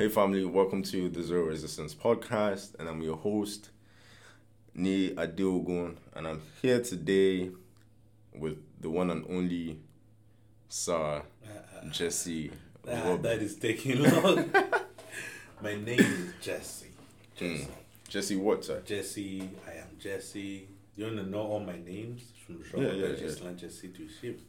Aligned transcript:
Hey, 0.00 0.08
family, 0.08 0.46
welcome 0.46 0.82
to 0.84 1.10
the 1.10 1.22
Zero 1.22 1.42
Resistance 1.42 1.94
Podcast, 1.94 2.74
and 2.78 2.88
I'm 2.88 3.02
your 3.02 3.18
host, 3.18 3.68
Ni 4.74 5.10
Adeogun, 5.10 5.96
and 6.14 6.26
I'm 6.26 6.40
here 6.62 6.80
today 6.80 7.50
with 8.34 8.56
the 8.80 8.88
one 8.88 9.10
and 9.10 9.26
only 9.28 9.78
Sir 10.70 11.20
Jesse. 11.90 12.50
Ah, 12.90 13.18
that 13.18 13.42
is 13.42 13.56
taking 13.56 14.02
long. 14.22 14.50
My 15.60 15.74
name 15.74 16.00
is 16.00 16.32
Jesse. 16.40 16.86
Jesse. 17.36 17.68
Jesse, 18.08 18.36
what, 18.36 18.64
sir? 18.64 18.80
Jesse, 18.86 19.50
I 19.68 19.72
am 19.80 19.98
Jesse. 19.98 20.66
You 20.96 21.04
want 21.04 21.18
to 21.18 21.26
know 21.26 21.42
all 21.42 21.60
my 21.60 21.76
names? 21.78 22.22
From 22.46 22.64
Jean 22.64 22.84
Yeah, 22.84 22.92
yeah, 22.92 23.16
Jesse 23.16 23.44
yeah. 23.44 23.52
Jesse 23.52 23.88
to 23.88 24.08
Ship. 24.08 24.40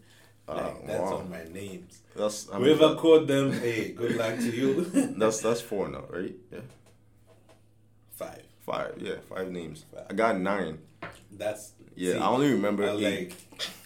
Ah, 0.48 0.54
Like, 0.56 0.88
that's 0.88 1.00
wow. 1.00 1.14
all 1.18 1.24
my 1.30 1.44
names. 1.46 2.02
That's 2.16 2.50
I 2.52 2.58
mean, 2.58 2.66
Whoever 2.78 2.96
called 2.96 3.28
them, 3.28 3.52
hey, 3.54 3.92
good 3.94 4.16
luck 4.18 4.36
to 4.38 4.52
you. 4.56 4.84
that's 5.18 5.40
that's 5.42 5.62
four 5.62 5.88
now, 5.88 6.04
right? 6.10 6.36
Yeah, 6.52 6.60
Five. 8.12 8.44
five. 8.66 8.94
Yeah, 8.98 9.16
five 9.30 9.50
names. 9.52 9.86
Five. 9.94 10.06
I 10.10 10.14
got 10.14 10.40
nine. 10.40 10.80
That's. 11.32 11.74
Yeah, 11.96 12.14
see, 12.14 12.20
I 12.20 12.28
only 12.30 12.52
remember 12.52 12.84
I 12.86 12.96
eight. 12.96 13.30
like, 13.30 13.34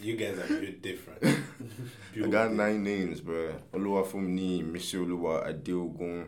you 0.00 0.16
guys 0.16 0.38
are 0.38 0.44
a 0.44 0.60
bit 0.60 0.80
different. 0.82 1.22
I 2.24 2.26
got 2.28 2.52
nine 2.52 2.82
names, 2.84 3.20
bro. 3.20 3.52
Oluwafumi, 3.74 4.64
Michelle 4.64 5.02
Oluwa, 5.06 5.46
Adeogun, 5.52 6.26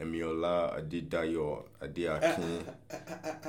Emiola, 0.00 0.76
Adedayo, 0.76 1.64
Adeakin, 1.80 2.62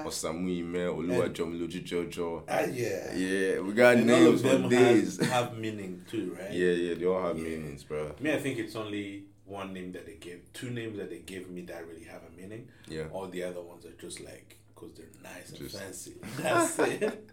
Osamu 0.06 0.50
Ime, 0.60 0.88
Oluwa 0.88 1.30
Jomiloju 1.30 1.84
Jojo. 1.84 2.44
Ah, 2.48 2.62
yeah. 2.62 3.14
Yeah, 3.16 3.60
we 3.62 3.74
got 3.74 3.96
And 3.98 4.10
all 4.12 4.18
names 4.20 4.44
of 4.44 4.52
for 4.52 4.58
them 4.58 4.72
has, 4.72 5.18
have 5.32 5.58
meaning 5.58 6.04
too, 6.10 6.38
right? 6.40 6.52
Yeah, 6.52 6.72
yeah, 6.72 6.94
they 6.96 7.06
all 7.06 7.22
have 7.24 7.38
meanings, 7.38 7.84
bro. 7.84 8.12
Me, 8.20 8.32
I 8.34 8.38
think 8.38 8.60
it's 8.60 8.76
only 8.76 9.24
one 9.46 9.74
name 9.74 9.92
that 9.94 10.06
they 10.06 10.16
gave, 10.16 10.42
two 10.54 10.70
names 10.70 10.98
that 10.98 11.10
they 11.10 11.20
gave 11.20 11.50
me 11.50 11.62
that 11.64 11.88
really 11.88 12.04
have 12.06 12.22
a 12.32 12.40
meaning. 12.40 12.68
Yeah. 12.88 13.06
All 13.12 13.28
the 13.28 13.44
other 13.44 13.62
ones 13.62 13.86
are 13.86 13.92
just 14.00 14.20
like, 14.22 14.58
because 14.74 14.94
they're 14.94 15.06
nice 15.24 15.50
and 15.50 15.58
Just- 15.60 15.78
fancy. 15.80 16.14
That's 16.38 16.78
it. 16.80 17.32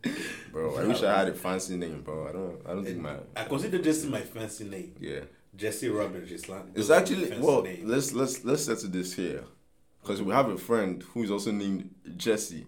Bro, 0.52 0.76
I 0.76 0.84
wish 0.84 1.02
I 1.02 1.18
had 1.18 1.28
a 1.28 1.34
fancy 1.34 1.76
name, 1.76 2.00
bro. 2.02 2.28
I 2.28 2.32
don't, 2.32 2.60
I 2.66 2.72
don't 2.74 2.84
think 2.84 2.98
my, 3.00 3.16
I 3.36 3.44
consider 3.44 3.78
Jesse 3.78 4.08
my 4.08 4.20
fancy 4.20 4.64
name. 4.64 4.94
yeah. 5.00 5.20
Jesse 5.56 5.88
Robin 5.88 6.22
Gislan. 6.22 6.70
It's 6.74 6.90
actually 6.90 7.30
well. 7.38 7.62
names. 7.62 7.84
Let's 7.84 8.12
let's 8.12 8.44
let's 8.44 8.64
settle 8.64 8.88
this 8.90 9.12
here, 9.14 9.44
because 10.00 10.22
we 10.22 10.32
have 10.32 10.48
a 10.48 10.56
friend 10.58 11.02
who's 11.12 11.30
also 11.30 11.50
named 11.52 11.90
Jesse, 12.16 12.66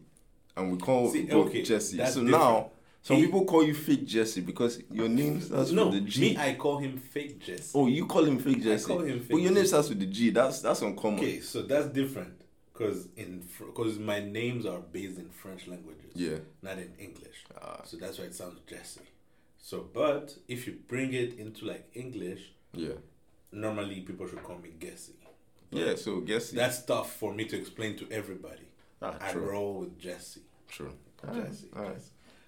and 0.57 0.71
we 0.73 0.79
call 0.79 1.11
See, 1.11 1.23
both 1.25 1.49
okay, 1.49 1.63
Jesse. 1.63 1.97
So 1.99 2.05
different. 2.05 2.31
now 2.31 2.71
some 3.03 3.17
He- 3.17 3.27
people 3.27 3.45
call 3.45 3.65
you 3.65 3.75
fake 3.75 4.07
Jesse 4.07 4.41
because 4.43 4.83
your 4.91 5.09
name 5.09 5.41
starts 5.41 5.71
no, 5.73 5.87
with 5.89 5.95
the 6.05 6.11
G. 6.11 6.21
me, 6.21 6.37
I 6.37 6.55
call 6.55 6.79
him 6.79 6.99
fake 6.99 7.39
Jesse. 7.41 7.71
oh, 7.75 7.87
you 7.87 8.07
call 8.07 8.25
him 8.25 8.39
fake 8.39 8.63
Jesse. 8.63 8.87
call 8.87 9.01
him 9.01 9.19
but 9.19 9.29
fake 9.29 9.43
your 9.45 9.53
name 9.53 9.67
starts 9.67 9.89
with 9.89 10.01
the 10.01 10.07
G. 10.07 10.31
That's 10.31 10.61
that's 10.61 10.83
uncommon. 10.83 11.21
Okay, 11.21 11.41
so 11.41 11.63
that's 11.63 11.87
different. 11.87 12.41
Because 12.73 13.09
in 13.17 13.47
because 13.59 13.99
my 13.99 14.21
names 14.21 14.67
are 14.67 14.81
based 14.81 15.17
in 15.19 15.31
French 15.31 15.67
languages, 15.69 16.11
Yeah. 16.15 16.39
not 16.61 16.77
in 16.79 16.93
English. 16.99 17.45
Ah. 17.63 17.81
so 17.85 17.97
that's 17.97 18.19
why 18.19 18.25
it 18.25 18.35
sounds 18.35 18.59
Jesse. 18.67 19.01
So, 19.59 19.89
but 19.95 20.37
if 20.49 20.67
you 20.67 20.77
bring 20.89 21.15
it 21.15 21.39
into 21.39 21.65
like 21.65 21.89
English, 21.95 22.53
Yeah. 22.75 22.95
normally 23.53 24.01
people 24.01 24.27
should 24.29 24.43
call 24.43 24.59
me 24.59 24.71
Gessie. 24.79 25.13
Yeah. 25.71 25.95
So 25.97 26.21
Jesse. 26.23 26.57
That's 26.57 26.83
tough 26.85 27.13
for 27.17 27.33
me 27.35 27.45
to 27.47 27.57
explain 27.59 27.97
to 27.97 28.07
everybody. 28.11 28.69
ah, 29.03 29.17
I 29.21 29.33
true. 29.33 29.43
roll 29.51 29.75
with 29.81 29.99
Jesse. 29.99 30.43
True. 30.69 30.93
Jesse. 31.33 31.69
alright. 31.77 31.97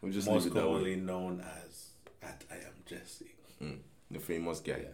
We'll 0.02 0.12
just 0.12 0.28
Most 0.28 0.44
leave 0.44 0.52
it 0.52 0.54
that 0.54 0.66
way. 0.66 0.72
commonly 0.72 0.96
known 0.96 1.40
as 1.64 1.90
at 2.22 2.44
I 2.50 2.56
am 2.56 2.74
Jesse. 2.84 3.32
Mm, 3.62 3.78
the 4.10 4.18
famous 4.18 4.60
guy. 4.60 4.80
Yeah. 4.82 4.88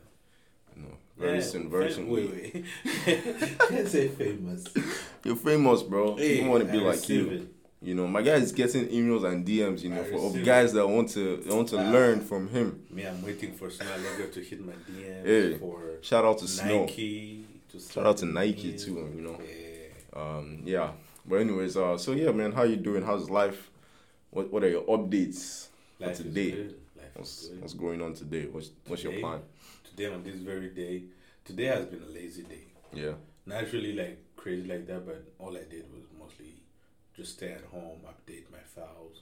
No. 0.76 0.88
Very 1.18 1.38
Yeah, 1.38 1.44
soon. 1.44 1.68
Very 1.70 1.92
soon. 1.92 2.08
Wait, 2.08 2.30
wait. 2.30 2.64
Can't 3.68 3.88
say 3.88 4.08
famous. 4.08 4.64
You're 5.24 5.36
famous, 5.36 5.82
bro. 5.82 6.16
Hey, 6.16 6.36
People 6.36 6.50
want 6.52 6.66
to 6.66 6.72
be 6.72 6.78
I 6.78 6.82
like 6.82 7.08
you. 7.08 7.28
it. 7.30 7.42
You 7.82 7.94
know, 7.96 8.06
my 8.06 8.22
guy 8.22 8.34
is 8.34 8.52
getting 8.52 8.86
emails 8.88 9.24
and 9.24 9.44
DMs, 9.44 9.82
you 9.82 9.90
know, 9.90 10.04
for, 10.04 10.26
of 10.38 10.44
guys 10.44 10.72
that 10.74 10.86
want 10.86 11.08
to 11.10 11.42
want 11.46 11.68
to 11.70 11.78
Ah. 11.78 11.90
learn 11.90 12.20
from 12.20 12.48
him. 12.48 12.80
Me, 12.90 13.04
I'm 13.04 13.20
waiting 13.22 13.52
for 13.54 13.70
Snow 13.70 13.86
Logo 13.96 14.30
to 14.30 14.40
hit 14.40 14.64
my 14.64 14.72
DM 14.88 15.24
Hey, 15.26 15.58
for 15.58 15.80
Shout 16.00 16.24
out 16.24 16.38
to 16.38 16.46
Snow. 16.48 16.82
Nike. 16.84 17.44
To 17.70 17.80
Shout 17.80 18.06
out 18.06 18.16
to 18.18 18.26
Nike 18.26 18.76
too, 18.78 19.10
you 19.16 19.22
know. 19.22 19.40
Yeah. 19.42 20.20
Um, 20.20 20.62
yeah. 20.64 20.92
But 21.26 21.36
anyways, 21.36 21.76
uh, 21.76 21.98
so 21.98 22.12
yeah, 22.12 22.30
man, 22.30 22.52
how 22.52 22.62
you 22.62 22.76
doing? 22.76 23.02
How's 23.02 23.28
life? 23.28 23.70
What 24.30 24.52
What 24.52 24.62
are 24.62 24.68
your 24.70 24.82
updates 24.84 25.66
for 25.98 26.04
Life 26.06 26.12
is 26.12 26.18
today? 26.18 26.50
good. 26.52 26.74
Life 26.96 27.06
is 27.06 27.16
What's 27.16 27.48
good. 27.48 27.60
What's 27.62 27.74
going 27.74 28.02
on 28.02 28.14
today? 28.14 28.46
What's 28.46 28.70
What's 28.86 29.02
your 29.02 29.14
plan? 29.14 29.40
Today 29.84 30.06
on 30.06 30.22
this 30.22 30.36
very 30.36 30.68
day, 30.68 31.02
today 31.44 31.64
has 31.66 31.84
been 31.86 32.02
a 32.02 32.12
lazy 32.12 32.42
day. 32.44 32.62
Yeah. 32.92 33.12
Naturally, 33.44 33.92
like 33.92 34.18
crazy 34.36 34.68
like 34.68 34.86
that, 34.86 35.04
but 35.04 35.24
all 35.40 35.56
I 35.56 35.64
did 35.68 35.84
was 35.92 36.04
mostly 36.18 36.54
just 37.22 37.36
stay 37.38 37.52
at 37.52 37.64
home, 37.70 38.00
update 38.12 38.44
my 38.50 38.64
files, 38.76 39.20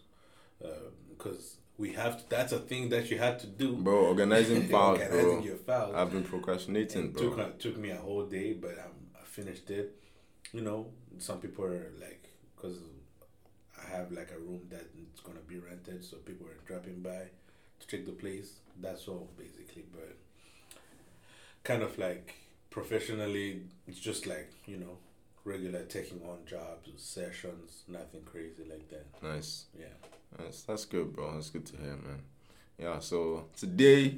because 1.10 1.56
we 1.76 1.92
have 1.92 2.18
to. 2.18 2.24
That's 2.30 2.52
a 2.52 2.58
thing 2.58 2.88
that 2.90 3.10
you 3.10 3.18
had 3.18 3.38
to 3.40 3.46
do. 3.46 3.76
Bro, 3.76 4.06
organizing 4.06 4.68
files, 4.74 5.00
Organizing 5.00 5.36
bro. 5.36 5.44
your 5.44 5.56
files. 5.56 5.94
I've 5.94 6.10
been 6.10 6.24
procrastinating, 6.24 7.12
bro. 7.12 7.34
took 7.34 7.58
took 7.58 7.76
me 7.76 7.90
a 7.90 7.96
whole 7.96 8.24
day, 8.24 8.52
but 8.54 8.72
um, 8.86 8.96
I 9.20 9.24
finished 9.24 9.70
it. 9.70 9.96
You 10.52 10.62
know, 10.62 10.86
some 11.18 11.38
people 11.38 11.64
are 11.64 11.92
like, 12.00 12.24
because 12.56 12.78
I 13.82 13.96
have 13.96 14.10
like 14.12 14.30
a 14.36 14.38
room 14.38 14.62
that 14.70 14.86
it's 15.12 15.20
gonna 15.20 15.44
be 15.46 15.58
rented, 15.58 16.04
so 16.04 16.16
people 16.18 16.46
are 16.46 16.60
dropping 16.66 17.00
by 17.02 17.22
to 17.80 17.86
check 17.86 18.04
the 18.06 18.12
place. 18.12 18.48
That's 18.80 19.08
all 19.08 19.28
basically, 19.36 19.84
but 19.92 20.16
kind 21.64 21.82
of 21.82 21.98
like 21.98 22.34
professionally, 22.70 23.62
it's 23.86 24.00
just 24.00 24.26
like 24.26 24.50
you 24.66 24.78
know 24.78 24.96
regular 25.44 25.82
taking 25.84 26.20
on 26.22 26.38
jobs, 26.46 26.90
sessions, 26.96 27.84
nothing 27.88 28.22
crazy 28.22 28.64
like 28.68 28.88
that. 28.88 29.06
Nice. 29.22 29.66
Yeah. 29.78 29.86
That's 30.38 30.62
that's 30.62 30.84
good, 30.84 31.12
bro. 31.12 31.34
That's 31.34 31.50
good 31.50 31.66
to 31.66 31.76
hear, 31.76 31.96
man. 31.96 32.22
Yeah. 32.78 32.98
So 33.00 33.46
today, 33.56 34.16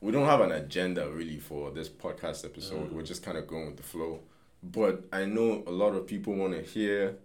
we 0.00 0.12
don't 0.12 0.26
have 0.26 0.40
an 0.40 0.52
agenda 0.52 1.08
really 1.10 1.38
for 1.38 1.70
this 1.70 1.88
podcast 1.88 2.44
episode. 2.44 2.92
We're 2.92 3.02
just 3.02 3.22
kind 3.22 3.36
of 3.36 3.46
going 3.46 3.66
with 3.66 3.76
the 3.76 3.82
flow. 3.82 4.20
But 4.62 5.04
I 5.12 5.24
know 5.26 5.62
a 5.66 5.70
lot 5.70 5.94
of 5.94 6.06
people 6.06 6.34
want 6.34 6.54
to 6.54 6.62
hear 6.62 7.16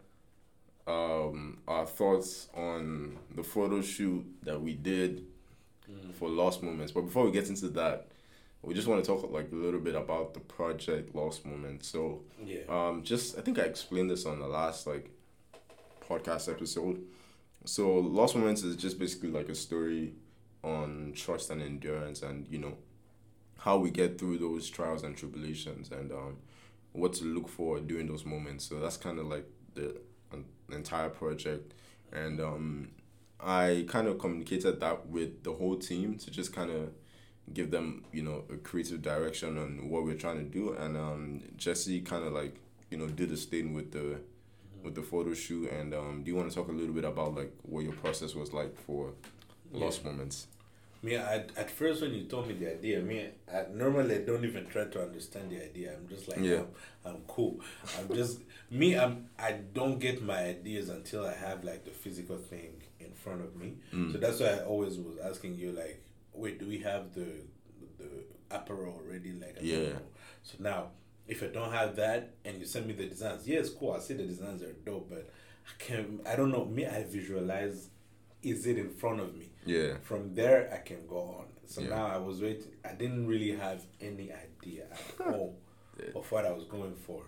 um, 0.87 1.59
our 1.67 1.85
thoughts 1.85 2.49
on 2.55 3.17
the 3.35 3.43
photo 3.43 3.81
shoot 3.81 4.25
that 4.43 4.61
we 4.61 4.73
did 4.73 5.25
for 6.13 6.29
Lost 6.29 6.63
Moments. 6.63 6.91
But 6.91 7.01
before 7.01 7.25
we 7.25 7.31
get 7.31 7.49
into 7.49 7.67
that, 7.69 8.07
we 8.63 8.73
just 8.73 8.87
want 8.87 9.03
to 9.03 9.07
talk 9.07 9.29
like 9.31 9.51
a 9.51 9.55
little 9.55 9.79
bit 9.79 9.95
about 9.95 10.33
the 10.33 10.39
project 10.39 11.15
Lost 11.15 11.45
Moments. 11.45 11.87
So 11.87 12.23
Yeah. 12.43 12.59
um, 12.69 13.03
just 13.03 13.37
I 13.37 13.41
think 13.41 13.57
I 13.59 13.63
explained 13.63 14.09
this 14.09 14.25
on 14.25 14.39
the 14.39 14.47
last 14.47 14.85
like 14.87 15.09
podcast 16.07 16.49
episode. 16.51 17.01
So 17.65 17.93
Lost 17.99 18.35
Moments 18.35 18.63
is 18.63 18.75
just 18.75 18.99
basically 18.99 19.29
like 19.31 19.49
a 19.49 19.55
story 19.55 20.13
on 20.63 21.13
trust 21.15 21.49
and 21.49 21.61
endurance, 21.61 22.21
and 22.21 22.47
you 22.49 22.59
know 22.59 22.77
how 23.57 23.77
we 23.77 23.89
get 23.91 24.17
through 24.17 24.37
those 24.39 24.69
trials 24.69 25.03
and 25.03 25.15
tribulations, 25.15 25.91
and 25.91 26.11
um, 26.11 26.37
what 26.93 27.13
to 27.13 27.25
look 27.25 27.47
for 27.47 27.79
during 27.79 28.07
those 28.07 28.25
moments. 28.25 28.65
So 28.65 28.79
that's 28.79 28.97
kind 28.97 29.19
of 29.19 29.25
like 29.27 29.45
the 29.75 29.97
entire 30.71 31.09
project, 31.09 31.73
and 32.11 32.39
um, 32.39 32.89
I 33.39 33.85
kind 33.87 34.07
of 34.07 34.19
communicated 34.19 34.79
that 34.79 35.07
with 35.07 35.43
the 35.43 35.53
whole 35.53 35.77
team 35.77 36.17
to 36.19 36.31
just 36.31 36.53
kind 36.53 36.69
of 36.71 36.89
give 37.53 37.71
them 37.71 38.03
you 38.11 38.21
know 38.21 38.43
a 38.51 38.57
creative 38.57 39.01
direction 39.01 39.57
on 39.57 39.89
what 39.89 40.03
we're 40.03 40.15
trying 40.15 40.37
to 40.37 40.43
do 40.43 40.73
and 40.73 40.95
um 40.97 41.41
jesse 41.57 41.99
kind 42.01 42.23
of 42.23 42.31
like 42.33 42.55
you 42.89 42.97
know 42.97 43.07
did 43.07 43.31
a 43.31 43.35
thing 43.35 43.73
with 43.73 43.91
the 43.91 44.19
with 44.83 44.95
the 44.95 45.01
photo 45.01 45.33
shoot 45.33 45.69
and 45.71 45.93
um 45.93 46.23
do 46.23 46.31
you 46.31 46.35
want 46.35 46.49
to 46.49 46.55
talk 46.55 46.69
a 46.69 46.71
little 46.71 46.93
bit 46.93 47.05
about 47.05 47.35
like 47.35 47.51
what 47.63 47.83
your 47.83 47.93
process 47.93 48.35
was 48.35 48.53
like 48.53 48.75
for 48.85 49.11
lost 49.73 50.03
moments 50.05 50.47
Me, 51.03 51.17
I, 51.17 51.37
at 51.57 51.71
first 51.71 52.01
when 52.03 52.13
you 52.13 52.25
told 52.25 52.47
me 52.47 52.53
the 52.53 52.71
idea, 52.73 52.99
me, 53.01 53.27
I, 53.51 53.65
normally 53.73 54.15
I 54.15 54.19
don't 54.19 54.45
even 54.45 54.67
try 54.67 54.83
to 54.85 55.01
understand 55.01 55.49
the 55.49 55.63
idea. 55.63 55.95
I'm 55.97 56.07
just 56.07 56.27
like, 56.27 56.37
Yeah. 56.39 56.57
I'm, 57.05 57.15
I'm 57.15 57.21
cool. 57.27 57.59
I'm 57.97 58.15
just 58.15 58.37
me. 58.69 58.95
I'm. 58.95 59.27
I 59.39 59.53
don't 59.73 59.97
get 59.97 60.21
my 60.21 60.37
ideas 60.43 60.89
until 60.89 61.25
I 61.25 61.33
have 61.33 61.63
like 61.63 61.85
the 61.85 61.89
physical 61.91 62.37
thing 62.37 62.83
in 62.99 63.11
front 63.13 63.41
of 63.41 63.55
me. 63.55 63.77
Mm. 63.91 64.11
So 64.11 64.19
that's 64.19 64.39
why 64.41 64.49
I 64.49 64.59
always 64.59 64.99
was 64.99 65.17
asking 65.17 65.55
you 65.57 65.71
like, 65.71 66.03
wait, 66.33 66.59
do 66.59 66.67
we 66.67 66.79
have 66.79 67.13
the 67.13 67.27
the 67.97 68.09
apparel 68.49 68.95
already? 69.03 69.31
Like, 69.33 69.57
I 69.59 69.63
Yeah. 69.63 69.93
So 70.43 70.55
now, 70.59 70.91
if 71.27 71.43
I 71.43 71.47
don't 71.47 71.71
have 71.71 71.95
that 71.97 72.33
and 72.45 72.59
you 72.59 72.65
send 72.65 72.87
me 72.87 72.93
the 72.93 73.05
designs, 73.07 73.47
yes, 73.47 73.69
cool. 73.69 73.93
I 73.93 73.99
see 73.99 74.13
the 74.15 74.23
designs 74.23 74.61
are 74.63 74.73
dope, 74.85 75.09
but 75.09 75.29
I 75.67 75.71
can. 75.83 76.19
I 76.25 76.35
don't 76.35 76.51
know. 76.51 76.65
Me, 76.65 76.85
I 76.85 77.03
visualize. 77.03 77.89
Is 78.43 78.65
it 78.65 78.77
in 78.79 78.89
front 78.89 79.19
of 79.19 79.35
me? 79.35 79.47
yeah 79.63 79.97
from 80.01 80.33
there 80.33 80.67
I 80.73 80.77
can 80.77 81.05
go 81.07 81.19
on. 81.39 81.45
So 81.67 81.81
Yeah. 81.81 81.89
now 81.89 82.05
I 82.07 82.17
was 82.17 82.41
waiting. 82.41 82.71
I 82.83 82.93
didn't 82.93 83.27
really 83.27 83.51
have 83.55 83.85
any 83.99 84.31
idea 84.33 84.85
at 84.91 85.27
all 85.27 85.59
Yeah. 85.99 86.13
of 86.15 86.31
what 86.31 86.47
I 86.47 86.51
was 86.51 86.65
going 86.65 86.95
for 86.95 87.21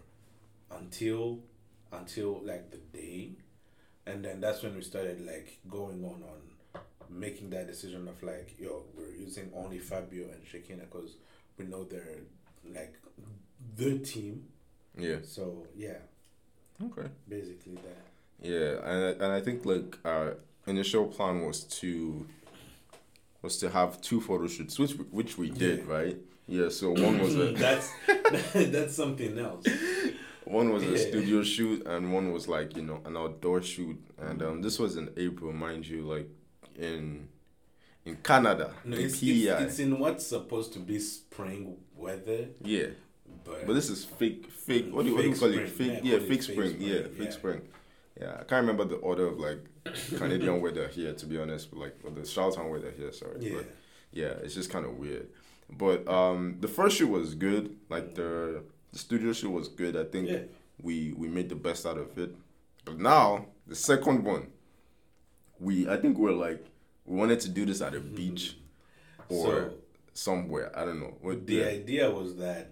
until 0.71 1.39
until 1.91 2.41
like 2.43 2.71
the 2.71 2.77
day, 2.77 3.33
and 4.07 4.25
then 4.25 4.39
that's 4.41 4.63
when 4.63 4.75
we 4.75 4.81
started 4.81 5.21
like 5.25 5.59
going 5.69 6.03
on 6.03 6.23
on 6.23 6.41
making 7.19 7.49
that 7.51 7.67
decision 7.67 8.07
of 8.07 8.21
like 8.23 8.55
yo 8.59 8.83
we're 8.97 9.11
using 9.15 9.49
only 9.55 9.79
Fabio 9.79 10.25
and 10.25 10.43
Shekina 10.45 10.81
because 10.91 11.15
we 11.57 11.65
know 11.65 11.83
they're 11.83 12.21
like 12.73 12.95
the 13.77 13.99
team 13.99 14.45
Yeah. 14.97 15.17
So 15.23 15.65
yeah, 15.75 15.97
Okay. 16.83 17.07
basically 17.27 17.75
that. 17.75 18.03
Yeah, 18.41 18.71
and 18.89 18.99
I- 19.05 19.25
and 19.25 19.31
I 19.33 19.41
think 19.41 19.65
like 19.65 19.97
our 20.05 20.37
initial 20.67 21.05
plan 21.07 21.45
was 21.45 21.63
to 21.81 22.25
was 23.41 23.57
to 23.57 23.69
have 23.69 24.01
two 24.01 24.21
photo 24.21 24.47
shoots, 24.47 24.77
which 24.79 24.93
which 25.11 25.37
we 25.37 25.49
did, 25.49 25.79
Yeah. 25.79 25.93
right? 25.93 26.17
Yeah. 26.47 26.69
So 26.69 26.91
one 26.91 27.19
was 27.19 27.35
a 27.35 27.51
that's 27.65 27.89
that's 28.53 28.95
something 28.95 29.37
else. 29.39 29.65
one 30.45 30.71
was 30.73 30.83
a 30.83 30.97
studio 30.97 31.41
shoot, 31.43 31.85
and 31.85 32.13
one 32.13 32.31
was 32.31 32.47
like 32.47 32.75
you 32.77 32.83
know 32.83 32.99
an 33.05 33.15
outdoor 33.17 33.61
shoot, 33.61 33.97
and 34.17 34.41
um, 34.41 34.61
this 34.61 34.77
was 34.79 34.95
in 34.97 35.09
April, 35.17 35.51
mind 35.53 35.87
you, 35.87 36.01
like 36.03 36.29
in 36.77 37.29
in 38.05 38.17
Canada, 38.17 38.73
No, 38.83 38.97
in 38.97 39.05
it's, 39.05 39.23
it's, 39.23 39.61
it's 39.61 39.79
in 39.79 39.97
what's 39.97 40.27
supposed 40.27 40.73
to 40.73 40.79
be 40.79 40.99
spring 40.99 41.77
weather, 41.95 42.47
yeah, 42.61 42.87
but, 43.45 43.65
but 43.65 43.73
this 43.73 43.89
is 43.89 44.03
fake, 44.03 44.49
fake. 44.51 44.87
What 44.91 45.03
do 45.03 45.09
you, 45.09 45.15
what 45.15 45.21
do 45.23 45.29
you 45.29 45.35
call 45.35 45.53
it? 45.53 45.69
Fake, 45.69 45.99
Yeah, 46.03 46.13
yeah, 46.13 46.19
fake 46.19 46.29
fake 46.29 46.43
spring. 46.43 46.69
spring, 46.71 46.81
Yeah, 46.81 47.01
fake 47.17 47.31
spring. 47.31 47.61
Yeah, 48.19 48.33
I 48.39 48.43
can't 48.43 48.65
remember 48.67 48.85
the 48.85 48.95
order 48.97 49.27
of 49.27 49.39
like 49.39 49.59
Canadian 50.17 50.61
weather 50.61 50.87
here, 50.87 51.13
to 51.13 51.25
be 51.25 51.39
honest. 51.39 51.71
But 51.71 51.79
like 51.79 51.95
or 52.03 52.11
the 52.11 52.25
Charlottetown 52.25 52.69
weather 52.69 52.91
here, 52.95 53.11
sorry. 53.11 53.37
yeah, 53.39 53.55
But 53.55 53.75
yeah, 54.11 54.33
it's 54.43 54.53
just 54.53 54.69
kind 54.69 54.85
of 54.85 54.97
weird. 54.97 55.27
But 55.69 56.07
um, 56.07 56.57
the 56.59 56.67
first 56.67 56.97
shoot 56.97 57.09
was 57.09 57.33
good. 57.33 57.75
Like 57.89 58.15
the 58.15 58.63
the 58.91 58.99
studio 58.99 59.33
shoot 59.33 59.49
was 59.49 59.67
good. 59.67 59.95
I 59.95 60.03
think 60.03 60.29
yeah. 60.29 60.39
we 60.81 61.13
we 61.13 61.27
made 61.27 61.49
the 61.49 61.55
best 61.55 61.85
out 61.85 61.97
of 61.97 62.17
it. 62.17 62.35
But 62.85 62.99
now 62.99 63.47
the 63.65 63.75
second 63.75 64.23
one, 64.23 64.47
we 65.59 65.87
I 65.89 65.97
think 65.97 66.17
we're 66.17 66.31
like 66.31 66.65
we 67.05 67.17
wanted 67.17 67.39
to 67.41 67.49
do 67.49 67.65
this 67.65 67.81
at 67.81 67.93
a 67.93 67.99
mm-hmm. 67.99 68.15
beach 68.15 68.57
or 69.29 69.45
So 69.45 69.73
somewhere. 70.13 70.71
I 70.77 70.85
don't 70.85 70.99
know. 70.99 71.15
What 71.21 71.45
the 71.45 71.63
idea 71.63 72.09
was 72.09 72.37
that 72.37 72.71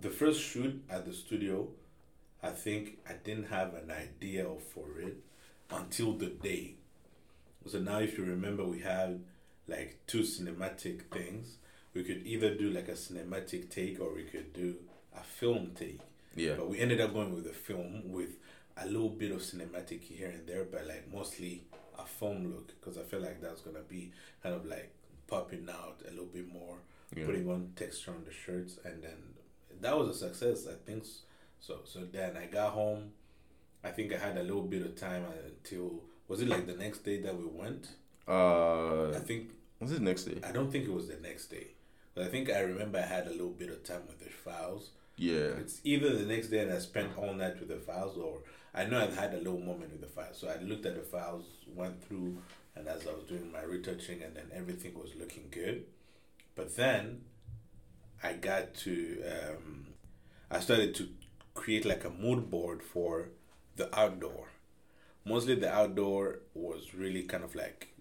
the 0.00 0.10
first 0.10 0.40
shoot 0.40 0.82
at 0.90 1.06
the 1.06 1.12
studio, 1.12 1.68
I 2.42 2.50
think 2.50 2.98
I 3.08 3.14
didn't 3.14 3.48
have 3.48 3.74
an 3.74 3.90
idea 3.90 4.46
for 4.74 4.98
it 4.98 5.18
until 5.70 6.12
the 6.12 6.26
day. 6.26 6.74
So 7.66 7.78
now, 7.78 8.00
if 8.00 8.18
you 8.18 8.24
remember, 8.24 8.64
we 8.64 8.80
had 8.80 9.22
like 9.68 10.00
two 10.06 10.20
cinematic 10.22 11.02
things. 11.12 11.58
We 11.94 12.02
could 12.02 12.26
either 12.26 12.54
do 12.54 12.70
like 12.70 12.88
a 12.88 12.92
cinematic 12.92 13.70
take 13.70 14.00
or 14.00 14.14
we 14.14 14.24
could 14.24 14.52
do 14.52 14.76
a 15.16 15.22
film 15.22 15.72
take. 15.74 16.00
yeah. 16.34 16.54
But 16.56 16.68
we 16.68 16.80
ended 16.80 17.00
up 17.00 17.12
going 17.12 17.34
with 17.34 17.46
a 17.46 17.52
film 17.52 18.10
with 18.10 18.30
a 18.76 18.86
little 18.86 19.08
bit 19.10 19.30
of 19.32 19.38
cinematic 19.38 20.00
here 20.02 20.28
and 20.30 20.46
there, 20.46 20.64
but 20.64 20.86
like 20.86 21.12
mostly 21.12 21.64
a 21.98 22.04
film 22.04 22.52
look 22.52 22.72
because 22.80 22.96
I 22.98 23.02
feel 23.02 23.20
like 23.20 23.40
that's 23.40 23.60
gonna 23.60 23.80
be 23.88 24.12
kind 24.42 24.54
of 24.54 24.64
like 24.66 24.92
popping 25.26 25.68
out 25.70 26.00
a 26.06 26.10
little 26.10 26.26
bit 26.26 26.50
more, 26.52 26.76
Yeah. 27.16 27.26
putting 27.26 27.48
on 27.50 27.72
texture 27.76 28.10
on 28.12 28.24
the 28.24 28.32
shirts, 28.32 28.78
and 28.84 29.02
then 29.02 29.34
that 29.80 29.96
was 29.96 30.08
a 30.08 30.14
success. 30.14 30.66
I 30.66 30.74
think 30.86 31.04
so. 31.60 31.80
So 31.84 32.00
then 32.10 32.36
I 32.36 32.46
got 32.46 32.72
home. 32.72 33.12
I 33.84 33.90
think 33.90 34.12
I 34.12 34.18
had 34.18 34.36
a 34.38 34.42
little 34.42 34.62
bit 34.62 34.82
of 34.82 34.94
time 34.96 35.24
until 35.46 36.02
was 36.28 36.40
it 36.40 36.48
like 36.48 36.66
the 36.66 36.74
next 36.74 37.00
day 37.04 37.20
that 37.20 37.36
we 37.36 37.44
went? 37.46 37.88
Uh, 38.28 39.10
I 39.10 39.18
think 39.18 39.50
was 39.80 39.92
it 39.92 40.00
next 40.00 40.24
day? 40.24 40.38
I 40.46 40.52
don't 40.52 40.70
think 40.70 40.84
it 40.86 40.92
was 40.92 41.08
the 41.08 41.16
next 41.16 41.46
day, 41.46 41.68
but 42.14 42.24
I 42.24 42.28
think 42.28 42.48
I 42.50 42.60
remember 42.60 42.98
I 42.98 43.02
had 43.02 43.26
a 43.26 43.30
little 43.30 43.50
bit 43.50 43.68
of 43.70 43.82
time 43.84 44.02
with 44.06 44.20
the 44.20 44.30
files. 44.30 44.90
Yeah. 45.16 45.58
It's 45.60 45.80
either 45.84 46.16
the 46.16 46.24
next 46.24 46.48
day 46.48 46.60
and 46.60 46.72
I 46.72 46.78
spent 46.78 47.18
all 47.18 47.34
night 47.34 47.58
with 47.60 47.68
the 47.68 47.76
files, 47.76 48.16
or 48.16 48.38
I 48.74 48.84
know 48.84 49.00
I've 49.00 49.16
had 49.16 49.34
a 49.34 49.38
little 49.38 49.60
moment 49.60 49.92
with 49.92 50.00
the 50.00 50.06
files. 50.06 50.38
So 50.38 50.48
I 50.48 50.60
looked 50.62 50.86
at 50.86 50.94
the 50.94 51.02
files, 51.02 51.44
went 51.74 52.02
through, 52.04 52.38
and 52.74 52.88
as 52.88 53.06
I 53.06 53.12
was 53.12 53.24
doing 53.24 53.52
my 53.52 53.62
retouching, 53.62 54.22
and 54.22 54.34
then 54.34 54.46
everything 54.54 54.94
was 54.94 55.14
looking 55.18 55.48
good. 55.50 55.84
But 56.54 56.76
then 56.76 57.22
I 58.22 58.32
got 58.34 58.74
to, 58.76 59.22
um, 59.26 59.86
I 60.50 60.60
started 60.60 60.94
to 60.96 61.08
create 61.54 61.84
like 61.84 62.04
a 62.04 62.10
mood 62.10 62.50
board 62.50 62.82
for 62.82 63.28
the 63.76 63.94
outdoor. 63.98 64.48
Mostly 65.24 65.54
the 65.54 65.70
outdoor 65.72 66.40
was 66.54 66.94
really 66.94 67.22
kind 67.24 67.44
of 67.44 67.54
like 67.54 67.94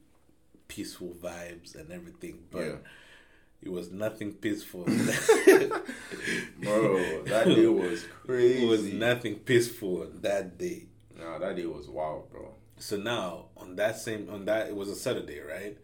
peaceful 0.68 1.14
vibes 1.22 1.76
and 1.76 1.92
everything, 1.92 2.44
but 2.50 2.66
Yeah. 2.66 2.76
It 3.62 3.72
was 3.72 3.92
nothing 3.92 4.34
peaceful. 4.34 4.84
Bro, 4.86 4.96
that 7.26 7.46
day 7.46 7.68
was 7.68 8.04
crazy. 8.26 8.64
It 8.64 8.68
was 8.68 8.84
nothing 8.94 9.36
peaceful 9.36 10.02
on 10.02 10.20
that 10.22 10.58
day. 10.58 10.86
Nah, 11.18 11.38
that 11.40 11.56
day 11.56 11.66
was 11.66 11.88
wild, 11.88 12.30
bro. 12.32 12.54
So 12.78 12.98
now 12.98 13.46
on 13.58 13.76
that 13.76 13.98
same 14.00 14.28
on 14.32 14.46
that 14.46 14.68
it 14.68 14.76
was 14.76 14.90
a 14.90 14.96
Saturday, 14.96 15.40
right? 15.40 15.78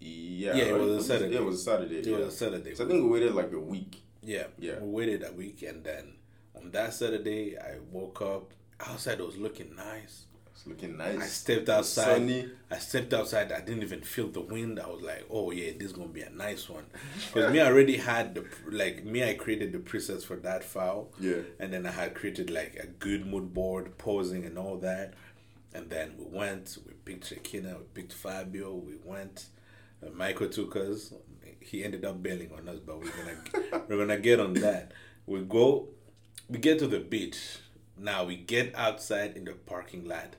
Yeah. 0.00 0.54
Yeah, 0.54 0.64
it 0.64 0.72
right? 0.72 0.80
was 0.80 0.96
a 0.96 1.02
Saturday. 1.04 1.36
It 1.36 1.44
was 1.44 1.60
a 1.60 1.62
Saturday. 1.62 1.96
It 1.98 2.06
yeah. 2.06 2.16
was 2.18 2.28
a 2.28 2.36
Saturday. 2.36 2.74
So 2.74 2.84
I 2.84 2.88
think 2.88 3.04
we 3.04 3.10
waited 3.10 3.34
like 3.34 3.52
a 3.52 3.60
week. 3.60 4.02
yeah, 4.22 4.44
Yeah. 4.58 4.78
We 4.80 4.88
waited 4.90 5.24
a 5.24 5.32
week 5.32 5.62
and 5.62 5.84
then 5.84 6.14
on 6.56 6.70
that 6.72 6.94
Saturday 6.94 7.56
I 7.58 7.78
woke 7.92 8.20
up. 8.22 8.52
Outside 8.80 9.20
It 9.20 9.26
was 9.26 9.36
looking 9.36 9.76
nice. 9.76 10.24
It's 10.54 10.66
looking 10.68 10.96
nice. 10.96 11.20
I 11.20 11.26
stepped 11.26 11.68
outside. 11.68 12.04
Sunny. 12.04 12.48
I 12.70 12.78
stepped 12.78 13.12
outside. 13.12 13.50
I 13.50 13.60
didn't 13.60 13.82
even 13.82 14.02
feel 14.02 14.28
the 14.28 14.40
wind. 14.40 14.78
I 14.78 14.86
was 14.86 15.02
like, 15.02 15.26
"Oh 15.28 15.50
yeah, 15.50 15.72
this 15.76 15.88
is 15.88 15.92
gonna 15.92 16.08
be 16.08 16.22
a 16.22 16.30
nice 16.30 16.68
one." 16.68 16.86
Because 17.32 17.52
me, 17.52 17.60
I 17.60 17.66
already 17.66 17.96
had 17.96 18.34
the 18.36 18.44
like 18.70 19.04
me. 19.04 19.28
I 19.28 19.34
created 19.34 19.72
the 19.72 19.78
presets 19.78 20.24
for 20.24 20.36
that 20.36 20.62
file. 20.62 21.08
Yeah. 21.18 21.38
And 21.58 21.72
then 21.72 21.86
I 21.86 21.90
had 21.90 22.14
created 22.14 22.50
like 22.50 22.76
a 22.76 22.86
good 22.86 23.26
mood 23.26 23.52
board, 23.52 23.98
posing 23.98 24.44
and 24.44 24.56
all 24.56 24.76
that. 24.78 25.14
And 25.74 25.90
then 25.90 26.14
we 26.18 26.24
went. 26.38 26.78
We 26.86 26.92
picked 27.04 27.30
Shekina. 27.30 27.76
We 27.78 27.84
picked 27.92 28.12
Fabio. 28.12 28.74
We 28.74 28.94
went. 29.04 29.46
Uh, 30.04 30.10
Michael 30.10 30.48
took 30.48 30.76
us. 30.76 31.12
He 31.58 31.82
ended 31.82 32.04
up 32.04 32.22
bailing 32.22 32.52
on 32.56 32.68
us, 32.68 32.78
but 32.78 33.00
we're 33.00 33.10
gonna 33.10 33.84
we're 33.88 33.98
gonna 33.98 34.18
get 34.20 34.38
on 34.38 34.54
that. 34.54 34.92
We 35.26 35.40
go. 35.40 35.88
We 36.48 36.58
get 36.58 36.78
to 36.78 36.86
the 36.86 37.00
beach. 37.00 37.58
Now 37.98 38.24
we 38.24 38.36
get 38.36 38.72
outside 38.76 39.36
in 39.36 39.44
the 39.44 39.52
parking 39.52 40.04
lot. 40.06 40.36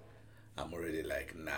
I'm 0.57 0.73
already 0.73 1.03
like, 1.03 1.35
nah. 1.37 1.51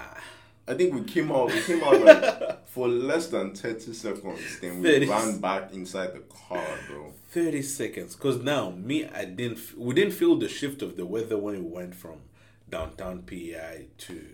I 0.68 0.74
think 0.74 0.94
we 0.94 1.04
came 1.04 1.32
out. 1.32 1.48
We 1.48 1.62
came 1.62 1.82
out 1.84 2.02
like 2.02 2.68
for 2.76 2.88
less 2.90 3.28
than 3.28 3.56
thirty 3.56 3.94
seconds. 3.94 4.60
Then 4.60 4.82
we 4.82 4.90
30 4.90 5.06
ran 5.08 5.40
back 5.40 5.72
inside 5.74 6.14
the 6.14 6.20
car, 6.48 6.66
bro. 6.90 7.14
30 7.32 7.62
seconds 7.62 8.16
because 8.16 8.42
now 8.42 8.72
me 8.72 9.06
i 9.10 9.26
didn't 9.26 9.60
we 9.78 9.94
didn't 9.94 10.14
feel 10.14 10.38
the 10.38 10.48
shift 10.48 10.82
of 10.82 10.96
the 10.96 11.06
weather 11.06 11.38
when 11.38 11.56
we 11.56 11.70
went 11.70 11.94
from 11.94 12.16
downtown 12.70 13.22
pei 13.22 13.88
to 13.98 14.26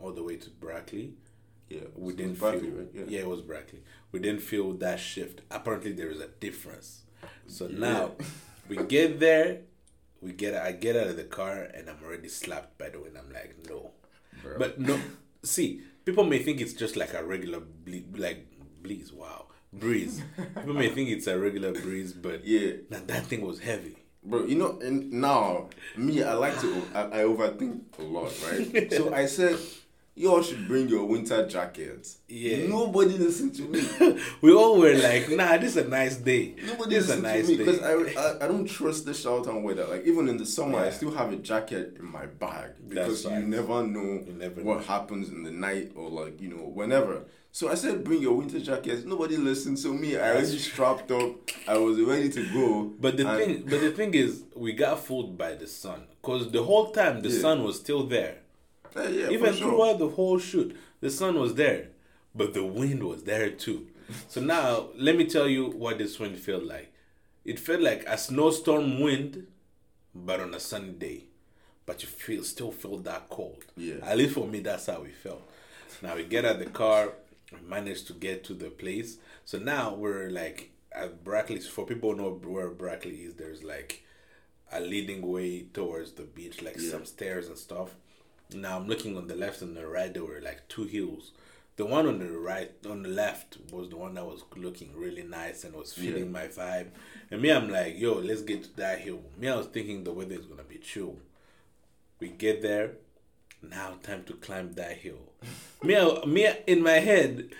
all 0.00 0.10
the 0.12 0.22
way 0.22 0.36
to 0.36 0.50
brackley 0.50 1.14
Yeah, 1.70 1.80
we 1.96 2.12
didn't 2.12 2.34
feel 2.36 2.50
right? 2.50 2.88
yeah. 2.92 3.04
Yeah. 3.06 3.20
it 3.20 3.28
was 3.28 3.40
brackley 3.40 3.82
we 4.10 4.18
didn't 4.18 4.42
feel 4.42 4.72
that 4.74 4.98
shift 4.98 5.42
apparently 5.50 5.92
there 5.92 6.10
is 6.10 6.20
a 6.20 6.26
difference 6.26 7.02
so 7.46 7.68
now 7.68 8.10
we 8.68 8.76
get 8.78 9.20
there 9.20 9.60
we 10.24 10.32
get 10.32 10.54
i 10.54 10.72
get 10.72 10.96
out 10.96 11.08
of 11.08 11.16
the 11.16 11.24
car 11.24 11.68
and 11.74 11.88
i'm 11.90 11.98
already 12.04 12.28
slapped 12.28 12.76
by 12.78 12.88
the 12.88 12.98
wind 13.00 13.16
i'm 13.18 13.30
like 13.32 13.54
no 13.68 13.90
Bro. 14.42 14.58
but 14.58 14.80
no 14.80 14.98
see 15.42 15.82
people 16.04 16.24
may 16.24 16.38
think 16.42 16.60
it's 16.60 16.72
just 16.72 16.96
like 16.96 17.12
a 17.14 17.22
regular 17.24 17.60
ble- 17.60 18.08
like 18.16 18.46
breeze 18.82 19.12
wow 19.12 19.46
breeze 19.72 20.22
people 20.56 20.74
may 20.74 20.88
think 20.88 21.08
it's 21.10 21.26
a 21.26 21.38
regular 21.38 21.72
breeze 21.72 22.12
but 22.12 22.44
Yeah, 22.46 22.72
now 22.90 23.00
that 23.06 23.26
thing 23.26 23.42
was 23.46 23.58
heavy. 23.60 23.96
bro. 24.24 24.44
You 24.46 24.56
know, 24.56 24.78
and 24.80 25.12
now 25.12 25.68
me, 25.96 26.22
I 26.22 26.32
like 26.34 26.58
to. 26.60 26.70
I, 26.94 27.02
I 27.02 27.20
overthink 27.24 27.80
a 27.98 28.02
lot, 28.02 28.32
right? 28.48 28.90
so 28.98 29.12
I 29.12 29.26
said, 29.26 29.58
y'all 30.16 30.42
should 30.42 30.66
bring 30.68 30.88
your 30.88 31.04
winter 31.06 31.46
jackets. 31.46 32.18
Yeah. 32.28 32.66
Nobody 32.68 33.16
listened 33.18 33.54
to 33.56 33.62
me. 33.62 34.18
We 34.42 34.52
all 34.52 34.78
were 34.78 34.94
like, 34.94 35.28
nah, 35.30 35.56
this 35.56 35.76
is 35.76 35.84
a 35.86 35.88
nice 35.88 36.16
day. 36.16 36.54
Nobody 36.66 36.94
this 36.96 37.04
is 37.08 37.18
a 37.18 37.20
nice 37.22 37.46
to 37.46 37.50
me 37.52 37.56
day. 37.58 37.64
because 37.64 37.82
I, 37.82 38.20
I 38.20 38.44
I 38.44 38.48
don't 38.48 38.66
trust 38.66 39.06
the 39.06 39.14
Charlottetown 39.14 39.62
weather. 39.62 39.84
Like 39.86 40.04
even 40.06 40.28
in 40.28 40.36
the 40.36 40.46
summer, 40.46 40.78
I 40.78 40.90
still 40.90 41.10
have 41.12 41.32
a 41.32 41.36
jacket 41.36 41.96
in 41.98 42.04
my 42.10 42.26
bag 42.26 42.70
because 42.88 43.24
you 43.24 43.40
never 43.40 43.82
know 43.86 44.22
You 44.26 44.34
never 44.38 44.62
what 44.62 44.78
know. 44.78 44.84
happens 44.84 45.28
in 45.30 45.42
the 45.42 45.50
night 45.50 45.92
or 45.96 46.10
like 46.10 46.40
you 46.40 46.48
know 46.48 46.64
whenever. 46.80 47.24
So 47.52 47.68
I 47.70 47.76
said, 47.76 48.02
bring 48.02 48.20
your 48.20 48.34
winter 48.34 48.58
jackets. 48.58 49.04
Nobody 49.04 49.36
listened. 49.36 49.76
to 49.84 49.94
me, 49.94 50.16
I 50.16 50.32
already 50.32 50.58
strapped 50.58 51.12
up. 51.12 51.36
I 51.68 51.76
was 51.78 52.00
ready 52.00 52.28
to 52.30 52.42
go. 52.52 52.92
but 52.98 53.16
the 53.16 53.28
and- 53.28 53.38
thing, 53.38 53.62
but 53.70 53.80
the 53.80 53.92
thing 53.92 54.12
is, 54.14 54.42
we 54.56 54.72
got 54.72 54.98
fooled 54.98 55.38
by 55.38 55.54
the 55.54 55.68
sun 55.68 56.00
because 56.20 56.50
the 56.50 56.62
whole 56.64 56.90
time 56.90 57.20
the 57.22 57.28
Yeah. 57.28 57.40
sun 57.40 57.62
was 57.62 57.76
still 57.78 58.04
there. 58.08 58.38
Yeah, 58.96 59.08
yeah, 59.08 59.30
Even 59.30 59.54
sure. 59.54 59.70
throughout 59.70 59.98
the 59.98 60.08
whole 60.08 60.38
shoot, 60.38 60.76
the 61.00 61.10
sun 61.10 61.38
was 61.38 61.54
there, 61.54 61.88
but 62.34 62.54
the 62.54 62.64
wind 62.64 63.02
was 63.02 63.24
there 63.24 63.50
too. 63.50 63.88
So 64.28 64.40
now, 64.40 64.88
let 64.96 65.16
me 65.16 65.24
tell 65.26 65.48
you 65.48 65.66
what 65.70 65.98
this 65.98 66.18
wind 66.18 66.38
felt 66.38 66.64
like. 66.64 66.92
It 67.44 67.58
felt 67.58 67.80
like 67.80 68.04
a 68.06 68.16
snowstorm 68.18 69.00
wind, 69.00 69.46
but 70.14 70.40
on 70.40 70.54
a 70.54 70.60
sunny 70.60 70.92
day. 70.92 71.24
But 71.86 72.02
you 72.02 72.08
feel 72.08 72.42
still 72.44 72.70
feel 72.72 72.98
that 72.98 73.28
cold. 73.28 73.64
Yeah. 73.76 73.96
At 74.02 74.16
least 74.18 74.34
for 74.34 74.46
me, 74.46 74.60
that's 74.60 74.86
how 74.86 75.00
we 75.02 75.10
felt. 75.10 75.42
Now 76.02 76.16
we 76.16 76.24
get 76.24 76.44
out 76.44 76.58
the 76.58 76.66
car, 76.66 77.12
we 77.52 77.58
managed 77.68 78.06
to 78.08 78.12
get 78.14 78.44
to 78.44 78.54
the 78.54 78.70
place. 78.70 79.18
So 79.44 79.58
now 79.58 79.94
we're 79.94 80.30
like 80.30 80.70
at 80.92 81.22
Brackley. 81.24 81.58
For 81.60 81.84
people 81.84 82.12
who 82.12 82.16
know 82.18 82.30
where 82.42 82.70
Brackley 82.70 83.16
is, 83.16 83.34
there's 83.34 83.62
like 83.62 84.04
a 84.72 84.80
leading 84.80 85.20
way 85.26 85.62
towards 85.74 86.12
the 86.12 86.22
beach, 86.22 86.62
like 86.62 86.76
Yeah. 86.78 86.90
some 86.90 87.04
stairs 87.04 87.48
and 87.48 87.58
stuff. 87.58 87.94
Now 88.54 88.78
I'm 88.78 88.86
looking 88.86 89.16
on 89.16 89.26
the 89.28 89.34
left 89.34 89.62
and 89.62 89.76
the 89.76 89.86
right. 89.86 90.12
There 90.12 90.24
were 90.24 90.40
like 90.42 90.68
two 90.68 90.84
hills. 90.84 91.32
the 91.76 91.84
one 91.84 92.06
on 92.06 92.20
the 92.20 92.26
right, 92.30 92.70
on 92.88 93.02
the 93.02 93.08
left, 93.08 93.58
was 93.72 93.88
the 93.88 93.96
one 93.96 94.14
that 94.14 94.24
was 94.24 94.44
looking 94.56 94.90
really 94.94 95.24
nice 95.24 95.64
and 95.64 95.74
was 95.74 95.92
feeling 95.92 96.30
my 96.30 96.46
vibe. 96.46 96.88
And 97.30 97.42
me, 97.42 97.50
I'm 97.50 97.68
like, 97.68 97.98
yo, 97.98 98.14
let's 98.14 98.42
get 98.42 98.62
to 98.64 98.76
that 98.76 99.00
hill. 99.00 99.20
Me, 99.38 99.48
I 99.48 99.56
was 99.56 99.66
thinking 99.66 100.04
the 100.04 100.12
weather 100.12 100.36
is 100.36 100.46
gonna 100.46 100.62
be 100.62 100.78
chill. 100.78 101.16
We 102.20 102.28
get 102.28 102.62
there, 102.62 102.92
now 103.60 103.94
time 104.02 104.22
to 104.24 104.34
climb 104.34 104.74
that 104.74 104.98
hill. 104.98 105.18
me, 105.82 105.96
I- 105.96 106.24
me, 106.26 106.48
in 106.66 106.82
my 106.82 107.00
head, 107.00 107.50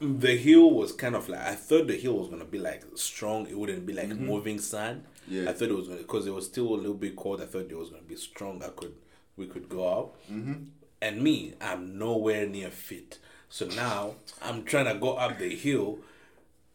the 0.00 0.36
hill 0.36 0.70
was 0.70 0.92
kind 0.92 1.14
of 1.14 1.28
like 1.28 1.40
I 1.40 1.54
thought 1.54 1.88
the 1.88 1.96
hill 1.96 2.18
was 2.18 2.28
gonna 2.28 2.44
be 2.44 2.58
like 2.58 2.84
strong. 2.94 3.46
It 3.48 3.58
wouldn't 3.58 3.84
be 3.84 3.92
like 3.92 4.08
mm-hmm. 4.08 4.26
moving 4.26 4.58
sand. 4.58 5.04
Yeah. 5.28 5.50
I 5.50 5.52
thought 5.52 5.68
it 5.68 5.76
was 5.76 5.88
because 5.88 6.26
it 6.26 6.34
was 6.34 6.46
still 6.46 6.68
a 6.68 6.76
little 6.76 6.94
bit 6.94 7.16
cold. 7.16 7.42
I 7.42 7.46
thought 7.46 7.70
it 7.70 7.76
was 7.76 7.90
gonna 7.90 8.02
be 8.02 8.16
strong. 8.16 8.62
I 8.62 8.68
could 8.68 8.94
we 9.36 9.46
could 9.46 9.68
go 9.68 9.86
up. 9.88 10.16
Mm-hmm. 10.30 10.64
And 11.02 11.22
me, 11.22 11.54
I'm 11.60 11.98
nowhere 11.98 12.46
near 12.46 12.70
fit. 12.70 13.18
So 13.48 13.66
now 13.66 14.14
I'm 14.42 14.64
trying 14.64 14.86
to 14.86 14.94
go 15.00 15.14
up 15.14 15.38
the 15.38 15.54
hill. 15.56 15.98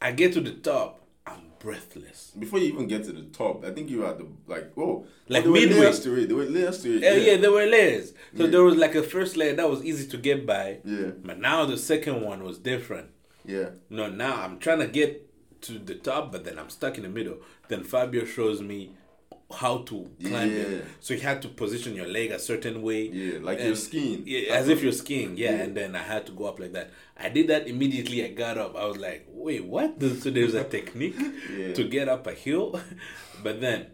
I 0.02 0.12
get 0.12 0.34
to 0.34 0.42
the 0.42 0.52
top. 0.52 1.02
I'm 1.28 1.42
breathless. 1.60 2.32
Before 2.38 2.60
you 2.60 2.68
even 2.74 2.88
get 2.88 3.04
to 3.06 3.12
the 3.12 3.24
top, 3.24 3.64
I 3.66 3.72
think 3.72 3.90
you 3.90 4.00
were 4.00 4.08
at 4.08 4.18
the 4.20 4.28
like 4.48 4.72
oh 4.78 5.06
Like 5.28 5.44
there 5.44 5.52
were 5.52 5.60
midway. 5.60 5.80
layers 5.80 6.00
to 6.02 6.16
it. 6.20 6.28
There 6.28 6.38
were 6.38 6.46
layers 6.46 6.82
to 6.84 6.96
it. 6.98 7.02
Yeah, 7.02 7.16
yeah, 7.32 7.38
there 7.38 7.52
were 7.52 7.66
layers. 7.66 8.14
So 8.38 8.46
there 8.48 8.64
was 8.64 8.76
like 8.76 8.94
a 8.96 9.02
first 9.04 9.36
layer 9.38 9.56
that 9.56 9.70
was 9.70 9.84
easy 9.84 10.08
to 10.10 10.18
get 10.18 10.46
by. 10.46 10.80
Yeah. 10.84 11.12
But 11.24 11.40
now 11.40 11.66
the 11.66 11.78
second 11.78 12.22
one 12.22 12.44
was 12.44 12.58
different. 12.60 13.10
yeah. 13.44 13.70
No, 13.90 14.10
now 14.10 14.42
I'm 14.44 14.60
trying 14.60 14.80
to 14.80 14.88
get 14.88 15.22
to 15.62 15.80
the 15.80 15.96
top, 15.96 16.32
but 16.32 16.44
then 16.46 16.60
I'm 16.60 16.70
stuck 16.70 16.98
in 16.98 17.04
the 17.04 17.10
middle. 17.10 17.38
Then 17.70 17.84
Fabio 17.84 18.26
shows 18.26 18.62
me 18.62 18.92
how 19.54 19.78
to 19.80 20.10
climb 20.24 20.50
Yeah. 20.52 20.58
it. 20.64 20.86
So 21.00 21.14
you 21.14 21.20
had 21.22 21.42
to 21.44 21.50
position 21.50 21.94
your 21.96 22.08
leg 22.08 22.32
a 22.32 22.40
certain 22.40 22.82
way. 22.82 23.08
Yeah, 23.10 23.40
like 23.42 23.60
And- 23.60 23.68
you're 23.68 23.76
skiing. 23.76 24.24
Yeah, 24.26 24.54
as 24.56 24.68
if 24.70 24.82
you're 24.82 24.92
skiing. 24.92 25.38
Yeah, 25.38 25.52
Yeah. 25.52 25.64
and 25.64 25.78
then 25.78 25.96
I 25.96 26.00
had 26.04 26.26
to 26.26 26.32
go 26.32 26.46
up 26.46 26.60
like 26.60 26.74
that. 26.74 26.92
I 27.16 27.30
did 27.30 27.48
that 27.50 27.68
immediately. 27.68 28.24
I 28.26 28.30
got 28.30 28.58
up. 28.58 28.76
I 28.76 28.86
was 28.86 28.98
like, 28.98 29.28
wait, 29.30 29.64
what? 29.66 30.00
So 30.22 30.32
there's 30.32 30.56
a 30.56 30.64
technique 30.64 31.16
Yeah. 31.56 31.74
to 31.74 31.84
get 31.88 32.10
up 32.10 32.26
a 32.28 32.34
hill, 32.34 32.80
but 33.44 33.62
then. 33.62 33.88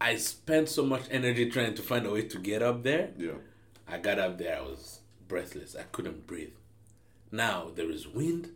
I 0.00 0.16
spent 0.16 0.68
so 0.68 0.84
much 0.84 1.02
energy 1.10 1.48
trying 1.50 1.74
to 1.76 1.82
find 1.82 2.04
a 2.06 2.10
way 2.10 2.22
to 2.22 2.38
get 2.38 2.62
up 2.62 2.82
there. 2.82 3.10
Yeah. 3.16 3.38
I 3.88 3.98
got 3.98 4.18
up 4.18 4.36
there, 4.38 4.58
I 4.58 4.60
was 4.60 5.00
breathless. 5.28 5.74
I 5.76 5.84
couldn't 5.84 6.26
breathe. 6.26 6.52
Now 7.30 7.70
there 7.74 7.90
is 7.90 8.06
wind, 8.06 8.50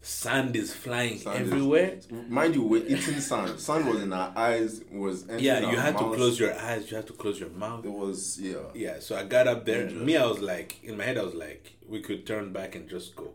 sand 0.00 0.56
is 0.56 0.72
flying 0.74 1.18
Sand 1.18 1.42
is- 1.46 1.52
everywhere. 1.52 1.98
Mind 2.28 2.54
you, 2.54 2.62
we're 2.62 2.84
eating 2.86 3.20
sand. 3.20 3.58
Sand 3.58 3.86
was 3.88 4.02
in 4.02 4.12
our 4.12 4.32
eyes. 4.36 4.82
Was 4.90 5.26
yeah, 5.38 5.70
you 5.70 5.76
had 5.76 5.96
to 5.98 6.04
close 6.14 6.38
your 6.38 6.54
eyes, 6.58 6.90
you 6.90 6.96
had 6.96 7.06
to 7.08 7.12
close 7.12 7.38
your 7.40 7.50
mouth. 7.50 7.84
It 7.84 7.90
was 7.92 8.38
yeah. 8.40 8.56
Yeah, 8.74 9.00
so 9.00 9.16
I 9.16 9.24
got 9.24 9.46
up 9.48 9.64
there. 9.64 9.84
Dangerous. 9.84 10.04
Me, 10.04 10.16
I 10.16 10.26
was 10.26 10.40
like, 10.40 10.82
in 10.82 10.96
my 10.96 11.04
head, 11.04 11.18
I 11.18 11.22
was 11.22 11.34
like, 11.34 11.76
we 11.86 12.00
could 12.00 12.26
turn 12.26 12.52
back 12.52 12.74
and 12.74 12.88
just 12.88 13.16
go. 13.16 13.32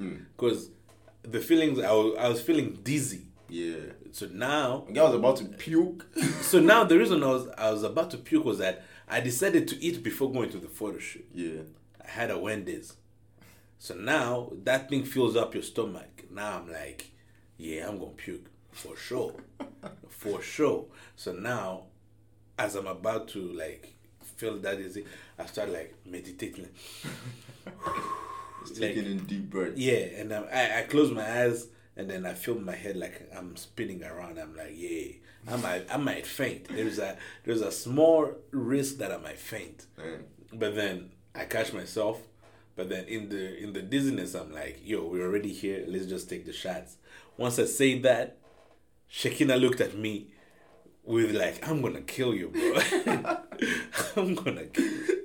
Mm. 0.00 0.24
Because 0.36 0.70
the 1.22 1.40
feelings, 1.40 1.78
I 1.78 1.92
was, 1.92 2.16
I 2.18 2.28
was 2.28 2.40
feeling 2.40 2.78
dizzy. 2.82 3.26
Yeah. 3.48 3.76
So 4.12 4.26
now, 4.32 4.86
guy 4.92 5.02
was 5.02 5.14
about 5.14 5.36
to 5.38 5.44
puke. 5.44 6.06
so 6.40 6.58
now 6.58 6.84
the 6.84 6.98
reason 6.98 7.22
I 7.22 7.26
was, 7.28 7.48
I 7.58 7.70
was 7.70 7.82
about 7.82 8.10
to 8.12 8.16
puke 8.18 8.44
was 8.44 8.58
that 8.58 8.84
I 9.08 9.20
decided 9.20 9.68
to 9.68 9.82
eat 9.84 10.02
before 10.02 10.32
going 10.32 10.50
to 10.50 10.58
the 10.58 10.68
photo 10.68 10.98
shoot. 10.98 11.26
yeah. 11.34 11.60
I 12.04 12.08
had 12.10 12.30
a 12.32 12.38
Wendy's. 12.38 12.96
So 13.82 13.96
now 13.96 14.52
that 14.62 14.88
thing 14.88 15.02
fills 15.02 15.34
up 15.34 15.54
your 15.54 15.64
stomach. 15.64 16.22
Now 16.30 16.58
I'm 16.60 16.70
like, 16.70 17.10
yeah, 17.56 17.88
I'm 17.88 17.98
gonna 17.98 18.12
puke 18.12 18.46
for 18.70 18.96
sure, 18.96 19.34
for 20.08 20.40
sure. 20.40 20.84
So 21.16 21.32
now, 21.32 21.86
as 22.56 22.76
I'm 22.76 22.86
about 22.86 23.26
to 23.30 23.40
like 23.40 23.92
feel 24.36 24.56
that 24.58 24.78
easy, 24.78 25.04
I 25.36 25.46
start 25.46 25.70
like 25.70 25.96
meditating. 26.06 26.68
Like- 28.62 28.78
taking 28.78 29.06
in 29.06 29.18
deep 29.26 29.50
breaths. 29.50 29.76
Yeah, 29.80 29.94
and 30.20 30.32
I 30.32 30.78
I 30.78 30.82
close 30.82 31.10
my 31.10 31.28
eyes 31.42 31.66
and 31.96 32.08
then 32.08 32.24
I 32.24 32.34
feel 32.34 32.60
my 32.60 32.76
head 32.76 32.96
like 32.96 33.28
I'm 33.36 33.56
spinning 33.56 34.04
around. 34.04 34.38
I'm 34.38 34.54
like, 34.54 34.74
yeah, 34.76 35.14
I 35.48 35.56
might 35.56 35.92
I 35.92 35.96
might 35.96 36.24
faint. 36.24 36.68
There's 36.68 37.00
a 37.00 37.16
there's 37.42 37.62
a 37.62 37.72
small 37.72 38.30
risk 38.52 38.98
that 38.98 39.10
I 39.10 39.16
might 39.16 39.40
faint. 39.40 39.86
Man. 39.98 40.22
But 40.52 40.76
then 40.76 41.10
I 41.34 41.46
catch 41.46 41.72
myself. 41.72 42.20
But 42.74 42.88
then 42.88 43.04
in 43.04 43.28
the 43.28 43.58
in 43.58 43.72
the 43.72 43.82
dizziness, 43.82 44.34
I'm 44.34 44.52
like, 44.52 44.80
yo, 44.82 45.04
we're 45.04 45.26
already 45.26 45.52
here. 45.52 45.84
Let's 45.86 46.06
just 46.06 46.28
take 46.28 46.46
the 46.46 46.52
shots. 46.52 46.96
Once 47.36 47.58
I 47.58 47.64
say 47.64 47.98
that, 48.00 48.38
Shakina 49.10 49.60
looked 49.60 49.80
at 49.80 49.96
me 49.96 50.28
with 51.04 51.34
like, 51.34 51.66
I'm 51.68 51.82
gonna 51.82 52.00
kill 52.00 52.34
you, 52.34 52.48
bro. 52.48 53.36
I'm 54.16 54.34
gonna 54.34 54.66
kill 54.66 54.84
you. 54.84 55.18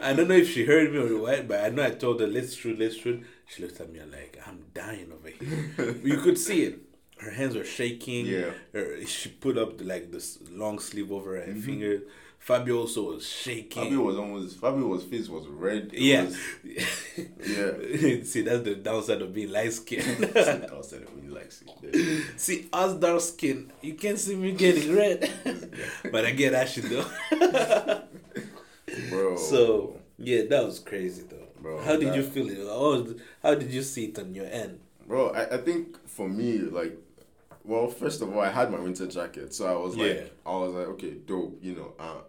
I 0.00 0.14
don't 0.14 0.28
know 0.28 0.36
if 0.36 0.50
she 0.50 0.64
heard 0.64 0.92
me 0.92 0.98
or 0.98 1.18
what, 1.20 1.48
but 1.48 1.64
I 1.64 1.68
know 1.70 1.84
I 1.84 1.90
told 1.90 2.20
her, 2.20 2.26
let's 2.26 2.54
shoot, 2.54 2.78
let's 2.78 2.96
shoot. 2.96 3.24
She 3.46 3.62
looked 3.62 3.80
at 3.80 3.92
me 3.92 4.00
like, 4.00 4.40
I'm 4.46 4.64
dying 4.72 5.12
over 5.12 5.28
here. 5.28 5.96
you 6.04 6.18
could 6.18 6.38
see 6.38 6.62
it. 6.64 6.87
Her 7.20 7.30
hands 7.30 7.56
were 7.56 7.64
shaking. 7.64 8.26
Yeah. 8.26 8.50
Her, 8.72 9.04
she 9.06 9.28
put 9.28 9.58
up 9.58 9.80
like 9.82 10.12
this 10.12 10.38
long 10.50 10.78
sleeve 10.78 11.10
over 11.12 11.36
her 11.36 11.42
mm-hmm. 11.42 11.60
finger. 11.60 12.02
Fabio 12.38 12.78
also 12.78 13.12
was 13.12 13.28
shaking. 13.28 13.82
Fabio 13.82 14.00
was 14.00 14.16
almost. 14.16 14.58
Fabio's 14.58 15.04
face 15.04 15.28
was 15.28 15.46
red. 15.48 15.90
It 15.92 16.00
Yeah. 16.00 16.24
was- 16.24 16.38
yeah. 16.64 18.22
See, 18.24 18.42
that's 18.42 18.62
the 18.62 18.76
downside 18.76 19.20
of 19.20 19.34
being 19.34 19.50
light 19.50 19.72
skinned. 19.72 20.24
outside 20.72 21.02
of 21.02 21.14
me, 21.16 21.28
like, 21.28 21.52
see, 21.52 22.22
see, 22.36 22.68
us 22.72 22.94
dark 22.94 23.20
skin, 23.20 23.70
you 23.82 23.94
can't 23.94 24.18
see 24.18 24.36
me 24.36 24.52
getting 24.52 24.94
red. 24.94 25.30
but 26.10 26.24
I 26.24 26.30
get 26.30 26.54
ashy 26.54 26.82
though. 26.82 27.04
bro. 29.10 29.36
So, 29.36 30.00
yeah, 30.16 30.42
that 30.48 30.64
was 30.64 30.78
crazy 30.78 31.24
though. 31.28 31.48
Bro, 31.60 31.82
how 31.82 31.96
did 31.96 32.08
that- 32.08 32.16
you 32.16 32.22
feel 32.22 32.48
it? 32.48 32.58
How, 32.66 33.04
how 33.42 33.54
did 33.56 33.70
you 33.70 33.82
see 33.82 34.06
it 34.06 34.18
on 34.18 34.34
your 34.34 34.46
end? 34.46 34.80
Bro, 35.06 35.30
I, 35.30 35.54
I 35.54 35.58
think 35.58 36.06
for 36.08 36.28
me, 36.28 36.58
like, 36.58 36.96
well, 37.68 37.88
first 37.88 38.22
of 38.22 38.34
all, 38.34 38.40
I 38.40 38.48
had 38.48 38.70
my 38.72 38.80
winter 38.80 39.06
jacket, 39.06 39.54
so 39.54 39.66
I 39.66 39.76
was 39.84 39.96
like, 39.96 40.14
Yeah. 40.16 40.24
I 40.46 40.50
was 40.56 40.72
like, 40.74 40.86
okay, 40.94 41.10
dope, 41.26 41.58
you 41.62 41.74
know, 41.76 41.92
uh, 42.00 42.20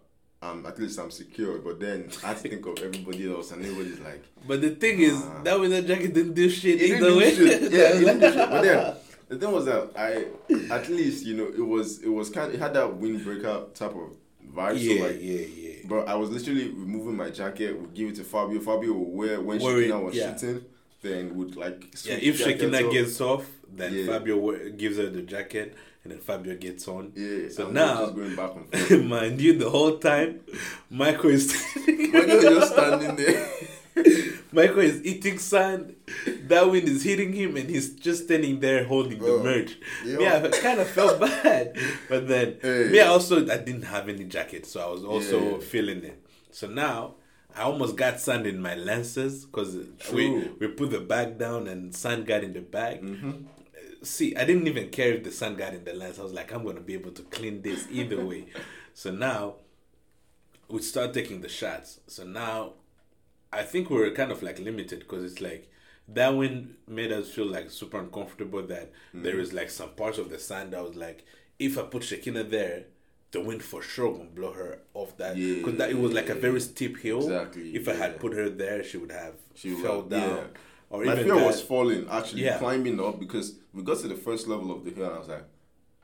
um, 0.42 0.64
at 0.66 0.78
least 0.78 0.98
I'm 0.98 1.10
secure. 1.10 1.58
But 1.58 1.80
then 1.80 2.08
I 2.24 2.34
think 2.34 2.64
of 2.66 2.78
everybody 2.78 3.30
else, 3.32 3.50
and 3.50 3.64
everybody's 3.64 4.00
like, 4.00 4.22
But 4.46 4.60
the 4.60 4.70
thing 4.70 5.00
is, 5.00 5.14
Ah. 5.22 5.42
that 5.42 5.58
winter 5.58 5.82
jacket 5.82 6.12
didn't 6.14 6.34
do 6.34 6.48
shit 6.48 6.76
It 6.76 6.78
didn't 6.78 6.96
either 6.98 7.08
do 7.10 7.18
way. 7.18 7.34
shit. 7.34 7.62
Yeah, 7.72 7.78
it 7.94 7.98
didn't 8.00 8.20
do 8.20 8.32
shit. 8.32 8.50
But 8.50 8.62
then 8.62 8.94
the 9.28 9.38
thing 9.38 9.52
was 9.52 9.64
that 9.64 9.90
I, 9.96 10.26
at 10.74 10.88
least 10.88 11.24
you 11.26 11.36
know, 11.36 11.46
it 11.46 11.66
was 11.66 12.02
it 12.02 12.08
was 12.08 12.30
kind. 12.30 12.48
Of, 12.48 12.54
it 12.54 12.60
had 12.60 12.74
that 12.74 12.88
windbreaker 13.00 13.72
type 13.74 13.94
of 13.94 14.16
vibe. 14.54 14.76
yeah, 14.80 14.96
so 14.98 15.06
like, 15.06 15.18
yeah, 15.20 15.46
yeah. 15.46 15.76
But 15.88 16.08
I 16.08 16.14
was 16.14 16.30
literally 16.30 16.68
removing 16.68 17.16
my 17.16 17.30
jacket, 17.30 17.78
would 17.80 17.94
give 17.94 18.08
it 18.10 18.16
to 18.16 18.24
Fabio. 18.24 18.60
Fabio 18.60 18.92
would 18.92 19.16
wear 19.18 19.40
when 19.40 19.58
Shakina 19.58 20.02
was 20.02 20.14
yeah. 20.14 20.36
shooting, 20.36 20.64
then 21.02 21.34
would 21.36 21.56
like 21.56 21.84
Yeah, 22.04 22.14
if 22.20 22.38
Shakina 22.40 22.90
gets 22.92 23.20
off, 23.20 23.44
then 23.74 23.92
Yeah. 23.94 24.06
Fabio 24.06 24.70
gives 24.70 24.96
her 24.98 25.08
the 25.10 25.22
jacket, 25.22 25.74
and 26.04 26.12
then 26.12 26.20
Fabio 26.20 26.56
gets 26.56 26.86
on. 26.88 27.12
yeah, 27.16 27.48
So 27.50 27.66
and 27.66 27.74
now, 27.74 28.06
going 28.10 28.34
back 28.36 28.52
and 28.56 28.72
forth. 28.88 29.04
mind 29.04 29.40
you, 29.40 29.52
the 29.58 29.70
whole 29.70 29.98
time, 29.98 30.40
Michael 30.90 31.30
is 31.30 31.50
standing. 31.50 32.12
Michael 32.12 32.36
was 32.36 32.44
just 32.44 32.72
standing 32.72 33.16
there. 33.16 33.48
Michael 34.52 34.80
is 34.80 35.04
eating 35.04 35.38
sand. 35.38 35.94
That 36.48 36.70
wind 36.70 36.88
is 36.88 37.02
hitting 37.04 37.32
him, 37.32 37.56
and 37.56 37.68
he's 37.68 37.90
just 37.94 38.24
standing 38.24 38.60
there 38.60 38.84
holding 38.84 39.18
Bro, 39.18 39.28
the 39.28 39.34
oh. 39.40 39.42
merch. 39.44 39.76
yeah. 40.04 40.42
I 40.44 40.48
kind 40.48 40.80
of 40.80 40.88
felt 40.88 41.20
bad, 41.20 41.76
but 42.08 42.26
then 42.28 42.56
Hey. 42.62 42.88
me, 42.90 43.00
I 43.00 43.06
also 43.08 43.42
I 43.48 43.58
didn't 43.58 43.82
have 43.82 44.08
any 44.08 44.24
jacket, 44.24 44.66
so 44.66 44.80
I 44.80 44.90
was 44.90 45.04
also 45.04 45.52
Yeah. 45.52 45.58
feeling 45.58 46.02
it. 46.04 46.18
So 46.50 46.66
now. 46.68 47.14
I 47.56 47.62
almost 47.62 47.96
got 47.96 48.20
sand 48.20 48.46
in 48.46 48.60
my 48.60 48.74
lenses 48.74 49.44
because 49.44 49.76
we, 50.12 50.48
we 50.58 50.68
put 50.68 50.90
the 50.90 51.00
bag 51.00 51.38
down 51.38 51.66
and 51.68 51.94
sand 51.94 52.26
got 52.26 52.44
in 52.44 52.52
the 52.52 52.60
bag. 52.60 53.02
Mm-hmm. 53.02 53.44
See, 54.02 54.34
I 54.36 54.44
didn't 54.44 54.66
even 54.66 54.88
care 54.88 55.12
if 55.14 55.24
the 55.24 55.30
sand 55.32 55.58
got 55.58 55.74
in 55.74 55.84
the 55.84 55.92
lens. 55.92 56.18
I 56.18 56.22
was 56.22 56.32
like, 56.32 56.52
I'm 56.52 56.64
gonna 56.64 56.80
be 56.80 56.94
able 56.94 57.10
to 57.12 57.22
clean 57.22 57.62
this 57.62 57.86
either 57.90 58.24
way. 58.24 58.46
so 58.94 59.10
now 59.10 59.56
we 60.68 60.80
start 60.82 61.12
taking 61.12 61.40
the 61.40 61.48
shots. 61.48 62.00
So 62.06 62.24
now 62.24 62.74
I 63.52 63.62
think 63.64 63.90
we 63.90 63.96
were 63.96 64.10
kind 64.12 64.30
of 64.30 64.42
like 64.42 64.58
limited 64.58 65.00
because 65.00 65.24
it's 65.24 65.40
like 65.40 65.70
that 66.08 66.30
wind 66.30 66.76
made 66.88 67.12
us 67.12 67.30
feel 67.30 67.46
like 67.46 67.70
super 67.70 67.98
uncomfortable 67.98 68.62
that 68.66 68.90
there 69.12 69.38
is 69.38 69.52
like 69.52 69.70
some 69.70 69.90
parts 69.90 70.18
of 70.18 70.30
the 70.30 70.38
sand 70.38 70.72
that 70.72 70.82
was 70.82 70.96
like 70.96 71.24
if 71.58 71.76
I 71.78 71.82
put 71.82 72.02
Shakina 72.02 72.48
there, 72.48 72.84
the 73.32 73.40
wind 73.40 73.62
for 73.62 73.80
sure 73.82 74.12
gonna 74.12 74.24
blow 74.30 74.52
her 74.52 74.80
off 74.94 75.16
that 75.18 75.36
because 75.36 75.76
that 75.76 75.90
it 75.90 75.98
was 75.98 76.12
like 76.12 76.28
a 76.28 76.34
very 76.34 76.60
steep 76.60 76.98
hill. 76.98 77.18
Exactly, 77.22 77.74
If 77.74 77.88
I 77.88 77.94
had 77.94 78.18
put 78.18 78.32
her 78.34 78.48
there, 78.50 78.82
she 78.82 78.96
would 78.96 79.12
have 79.12 79.34
She 79.54 79.70
fell 79.74 80.02
down. 80.02 80.36
yeah. 80.36 80.44
Or 80.92 81.04
My 81.04 81.12
even 81.12 81.24
fear 81.26 81.34
that, 81.36 81.46
was 81.46 81.62
falling, 81.62 82.08
actually 82.10 82.42
Yeah. 82.42 82.58
climbing 82.58 82.98
up 83.00 83.20
because 83.20 83.54
we 83.72 83.82
got 83.84 83.98
to 84.00 84.08
the 84.08 84.16
first 84.16 84.48
level 84.48 84.72
of 84.72 84.84
the 84.84 84.90
hill 84.90 85.04
and 85.06 85.14
I 85.14 85.18
was 85.20 85.28
like, 85.28 85.44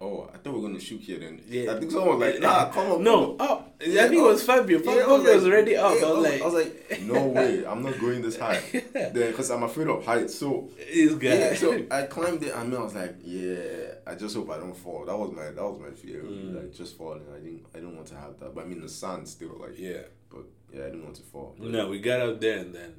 oh, 0.00 0.28
I 0.32 0.36
thought 0.38 0.52
we 0.54 0.60
were 0.60 0.68
gonna 0.68 0.80
shoot 0.80 1.00
here. 1.00 1.18
Then 1.18 1.40
Yeah. 1.48 1.72
I 1.74 1.78
think 1.78 1.90
someone 1.90 2.18
was 2.18 2.32
like, 2.32 2.40
nah, 2.42 2.70
come 2.70 2.92
on, 2.92 3.02
No, 3.04 3.34
come 3.34 3.48
up. 3.48 3.62
Yeah, 3.84 4.04
I 4.04 4.08
think 4.08 4.20
it 4.20 4.24
was 4.24 4.42
Fabio. 4.42 4.78
Fabio 4.78 5.02
I 5.04 5.06
was, 5.18 5.24
like- 5.24 5.52
already 5.52 5.76
up. 5.76 5.94
yeah, 6.00 6.06
I 6.06 6.12
was 6.12 6.22
like, 6.30 6.42
I 6.42 6.44
was 6.44 6.54
like, 6.54 7.02
no 7.02 7.26
way, 7.36 7.66
I'm 7.66 7.82
not 7.82 7.98
going 8.00 8.22
this 8.22 8.38
high. 8.38 8.60
Then, 8.92 9.12
because 9.12 9.50
I'm 9.50 9.62
afraid 9.62 9.88
of 9.88 10.04
heights. 10.04 10.34
So, 10.34 10.70
this 10.76 11.14
guy. 11.14 11.28
yeah, 11.28 11.54
so 11.54 11.84
I 11.90 12.02
climbed 12.02 12.42
it 12.42 12.54
and 12.54 12.74
I 12.74 12.80
was 12.82 12.94
like, 12.94 13.16
yeah, 13.22 13.94
I 14.06 14.14
just 14.14 14.34
hope 14.36 14.50
I 14.50 14.58
don't 14.58 14.76
fall. 14.76 15.04
That 15.06 15.16
was 15.16 15.32
my 15.32 15.44
that 15.44 15.56
was 15.62 15.78
my 15.80 15.90
fear, 15.90 16.22
really, 16.22 16.52
like 16.52 16.72
just 16.74 16.96
falling. 16.96 17.22
I 17.34 17.38
didn't 17.38 17.66
I 17.74 17.78
didn't 17.78 17.96
want 17.96 18.08
to 18.08 18.16
have 18.16 18.38
that. 18.40 18.54
But 18.54 18.64
I 18.64 18.66
mean, 18.68 18.80
the 18.80 18.88
sand 18.88 19.28
still 19.28 19.56
like, 19.60 19.78
yeah. 19.78 20.02
but 20.30 20.44
yeah, 20.72 20.82
I 20.82 20.86
didn't 20.86 21.04
want 21.04 21.16
to 21.16 21.22
fall. 21.22 21.54
But, 21.58 21.68
No, 21.70 21.88
we 21.88 22.00
got 22.00 22.20
out 22.20 22.40
there 22.40 22.58
and 22.58 22.74
then 22.74 22.94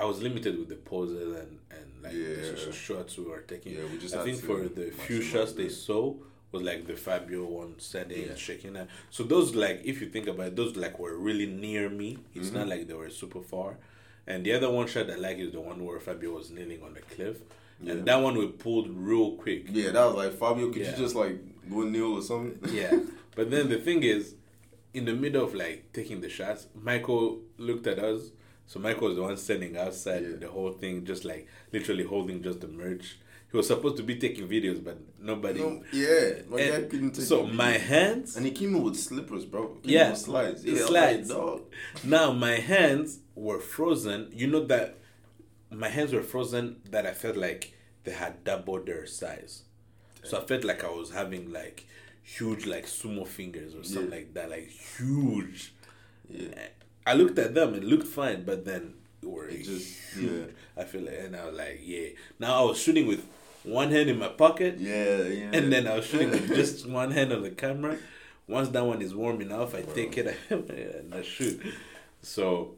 I 0.00 0.04
was 0.04 0.20
limited 0.22 0.58
with 0.58 0.68
the 0.68 0.76
poses 0.76 1.36
and 1.40 1.58
and 1.70 1.86
like 2.02 2.12
the 2.12 2.18
Yeah. 2.18 2.70
sh- 2.72 2.74
shots 2.76 3.18
we 3.18 3.24
were 3.24 3.40
taking. 3.52 3.74
Yeah, 3.74 3.84
we 3.92 3.98
just 3.98 4.14
I 4.14 4.24
think 4.24 4.38
for 4.40 4.58
the 4.68 4.90
few 4.90 5.20
shots 5.22 5.52
they 5.52 5.68
saw 5.68 6.14
was 6.52 6.62
like 6.62 6.86
the 6.86 6.96
Fabio 6.96 7.44
one 7.44 7.74
setting 7.78 8.22
Yeah. 8.22 8.28
and 8.30 8.38
shaking 8.38 8.72
that. 8.74 8.88
So 9.10 9.22
those 9.24 9.54
like 9.54 9.82
if 9.84 10.00
you 10.00 10.08
think 10.08 10.26
about 10.28 10.46
it, 10.48 10.56
those 10.56 10.76
like 10.76 10.98
were 10.98 11.16
really 11.16 11.46
near 11.46 11.88
me. 11.90 12.18
It's 12.34 12.48
Mm-hmm. 12.48 12.56
not 12.58 12.68
like 12.68 12.86
they 12.88 12.94
were 12.94 13.10
super 13.10 13.42
far. 13.42 13.76
And 14.26 14.44
the 14.44 14.52
other 14.52 14.70
one 14.70 14.86
shot 14.86 15.10
I 15.10 15.16
like 15.16 15.38
is 15.38 15.52
the 15.52 15.60
one 15.60 15.84
where 15.84 15.98
Fabio 16.00 16.32
was 16.32 16.50
kneeling 16.50 16.82
on 16.82 16.94
the 16.94 17.00
cliff. 17.00 17.38
Yeah. 17.82 17.92
And 17.92 18.06
that 18.06 18.16
one 18.16 18.36
we 18.36 18.46
pulled 18.48 18.88
real 18.90 19.32
quick. 19.36 19.66
Yeah, 19.70 19.90
that 19.90 20.04
was 20.06 20.14
like 20.16 20.32
Fabio. 20.34 20.66
Could 20.72 20.82
Yeah. 20.82 20.90
you 20.92 20.96
just 21.04 21.14
like 21.14 21.36
go 21.70 21.82
kneel 21.82 22.14
or 22.18 22.22
something? 22.22 22.58
Yeah. 22.74 22.98
But 23.34 23.50
then 23.50 23.68
the 23.68 23.78
thing 23.78 24.02
is, 24.02 24.34
in 24.94 25.04
the 25.04 25.14
middle 25.14 25.44
of 25.44 25.54
like 25.54 25.92
taking 25.92 26.20
the 26.20 26.28
shots, 26.28 26.66
Michael 26.74 27.40
looked 27.56 27.86
at 27.86 27.98
us. 27.98 28.30
So 28.68 28.78
Michael 28.78 29.08
was 29.08 29.16
the 29.16 29.22
one 29.22 29.36
standing 29.36 29.76
outside 29.76 30.22
Yeah. 30.22 30.36
the 30.36 30.48
whole 30.48 30.72
thing, 30.72 31.04
just 31.04 31.24
like 31.24 31.48
literally 31.72 32.04
holding 32.04 32.42
just 32.42 32.60
the 32.60 32.68
merch. 32.68 33.16
He 33.50 33.56
was 33.56 33.66
supposed 33.66 33.96
to 33.96 34.02
be 34.02 34.16
taking 34.16 34.46
videos, 34.46 34.84
but 34.84 34.98
nobody. 35.18 35.60
No, 35.60 35.82
yeah, 35.90 36.42
my 36.50 36.60
And 36.60 36.82
guy 36.84 36.88
couldn't 36.90 37.12
take 37.12 37.24
so 37.24 37.46
my 37.46 37.70
hands. 37.72 38.36
and 38.36 38.44
he 38.44 38.52
came 38.52 38.76
in 38.76 38.82
with 38.84 38.96
slippers, 38.96 39.46
bro. 39.46 39.68
Came 39.82 39.92
Yeah, 39.94 40.12
slides. 40.12 40.64
Yeah, 40.66 40.84
slides. 40.84 41.30
Like, 41.30 41.38
dog. 41.38 41.62
Now 42.04 42.32
my 42.32 42.56
hands 42.56 43.20
were 43.34 43.58
frozen. 43.58 44.30
You 44.34 44.48
know 44.48 44.64
that 44.66 44.98
my 45.70 45.88
hands 45.88 46.12
were 46.12 46.22
frozen 46.22 46.76
that 46.90 47.06
I 47.06 47.14
felt 47.14 47.36
like 47.36 47.72
they 48.04 48.12
had 48.12 48.44
doubled 48.44 48.84
their 48.86 49.06
size. 49.06 49.62
So 50.24 50.38
I 50.38 50.44
felt 50.44 50.64
like 50.64 50.84
I 50.84 50.90
was 50.90 51.10
having 51.12 51.50
like 51.50 51.86
huge 52.22 52.66
like 52.66 52.84
sumo 52.84 53.26
fingers 53.26 53.74
or 53.74 53.82
something 53.82 54.10
Yeah. 54.10 54.16
like 54.16 54.34
that, 54.34 54.50
like 54.50 54.68
huge. 54.68 55.72
Yeah. 56.28 56.48
Eh, 56.54 56.68
I 57.08 57.14
looked 57.14 57.38
at 57.38 57.54
them, 57.54 57.74
it 57.74 57.84
looked 57.84 58.06
fine, 58.06 58.44
but 58.44 58.64
then 58.64 58.94
it 59.22 59.28
were 59.28 59.48
It 59.48 59.64
just- 59.64 59.96
yeah. 60.20 60.44
I 60.76 60.84
feel 60.84 61.02
like, 61.02 61.18
and 61.24 61.34
I 61.36 61.46
was 61.46 61.56
like, 61.56 61.80
yeah. 61.84 62.08
Now 62.38 62.62
I 62.62 62.64
was 62.68 62.78
shooting 62.80 63.06
with 63.06 63.22
one 63.64 63.90
hand 63.90 64.08
in 64.08 64.18
my 64.18 64.28
pocket, 64.28 64.74
Yeah, 64.78 65.22
yeah. 65.40 65.50
and 65.52 65.72
then 65.72 65.86
I 65.86 65.96
was 65.96 66.06
shooting 66.06 66.30
with 66.30 66.46
just 66.60 66.86
one 66.88 67.10
hand 67.10 67.32
on 67.32 67.42
the 67.42 67.50
camera. 67.50 67.96
Once 68.46 68.68
that 68.70 68.84
one 68.84 69.02
is 69.02 69.14
warm 69.14 69.40
enough, 69.42 69.74
I 69.74 69.82
take 69.82 70.16
it 70.16 70.34
and 70.50 71.14
I 71.14 71.22
shoot. 71.22 71.60
So 72.22 72.76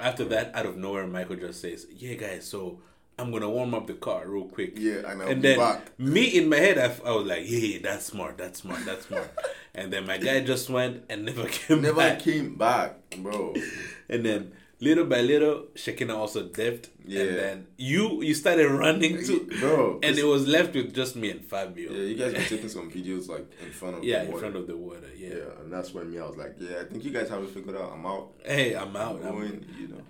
after 0.00 0.24
that, 0.26 0.50
out 0.54 0.66
of 0.66 0.76
nowhere, 0.76 1.06
Michael 1.06 1.36
just 1.36 1.60
says, 1.60 1.86
"Yeah, 1.94 2.14
guys, 2.14 2.44
so 2.46 2.80
I'm 3.22 3.30
gonna 3.32 3.48
warm 3.48 3.72
up 3.74 3.86
the 3.86 3.94
car 3.94 4.24
real 4.26 4.44
quick." 4.44 4.72
Yeah, 4.76 5.10
and 5.10 5.22
and 5.22 5.40
be 5.42 5.48
then 5.48 5.58
back. 5.58 5.98
me 5.98 6.24
in 6.38 6.48
my 6.48 6.56
head, 6.56 6.76
I, 6.78 6.82
f- 6.92 7.04
I 7.04 7.12
was 7.12 7.26
like, 7.26 7.44
"Yeah, 7.46 7.78
that's 7.82 8.04
smart, 8.06 8.36
that's 8.38 8.60
smart, 8.60 8.84
that's 8.84 9.06
smart." 9.06 9.30
and 9.74 9.92
then 9.92 10.06
my 10.06 10.18
guy 10.18 10.40
just 10.40 10.68
went 10.68 11.04
and 11.08 11.24
never 11.24 11.44
came 11.56 11.80
back 11.80 11.82
Never 11.82 11.96
back. 11.96 12.18
came 12.20 12.56
back, 12.56 12.96
bro. 13.18 13.54
And 14.12 14.26
then 14.26 14.52
little 14.82 15.06
by 15.06 15.20
little, 15.22 15.66
Shekina 15.74 16.14
also 16.14 16.48
dipped. 16.48 16.90
Yeah. 17.06 17.22
And 17.22 17.36
then 17.38 17.66
you 17.78 18.22
you 18.22 18.34
started 18.34 18.68
running 18.68 19.24
too. 19.24 19.48
Bro, 19.60 20.00
And 20.06 20.18
it 20.18 20.24
was 20.34 20.46
left 20.46 20.74
with 20.74 20.92
just 20.94 21.14
me 21.16 21.30
and 21.30 21.44
Fabio. 21.44 21.92
Yeah, 21.92 22.02
you 22.10 22.16
guys 22.16 22.32
were 22.34 22.40
taking 22.54 22.68
some 22.68 22.90
videos 22.90 23.28
like 23.28 23.46
in 23.64 23.70
front 23.72 23.96
of 23.98 24.04
Yeah, 24.04 24.24
the 24.24 24.32
in 24.32 24.38
front 24.38 24.56
of 24.56 24.66
the 24.66 24.76
water. 24.76 25.10
Yeah. 25.16 25.28
Yeah, 25.36 25.60
and 25.60 25.72
that's 25.72 25.94
when 25.94 26.10
me 26.10 26.18
I 26.18 26.26
was 26.26 26.36
like, 26.36 26.54
yeah, 26.58 26.80
I 26.80 26.84
think 26.84 27.04
you 27.04 27.12
guys 27.12 27.28
have 27.30 27.42
it 27.42 27.50
figured 27.50 27.76
out. 27.76 27.92
I'm 27.94 28.04
out. 28.06 28.32
Hey, 28.44 28.74
I'm 28.74 28.94
out. 28.96 29.16
I'm 29.16 29.26
I'm- 29.26 29.34
going, 29.38 29.66
you 29.80 29.88
know. 29.88 30.02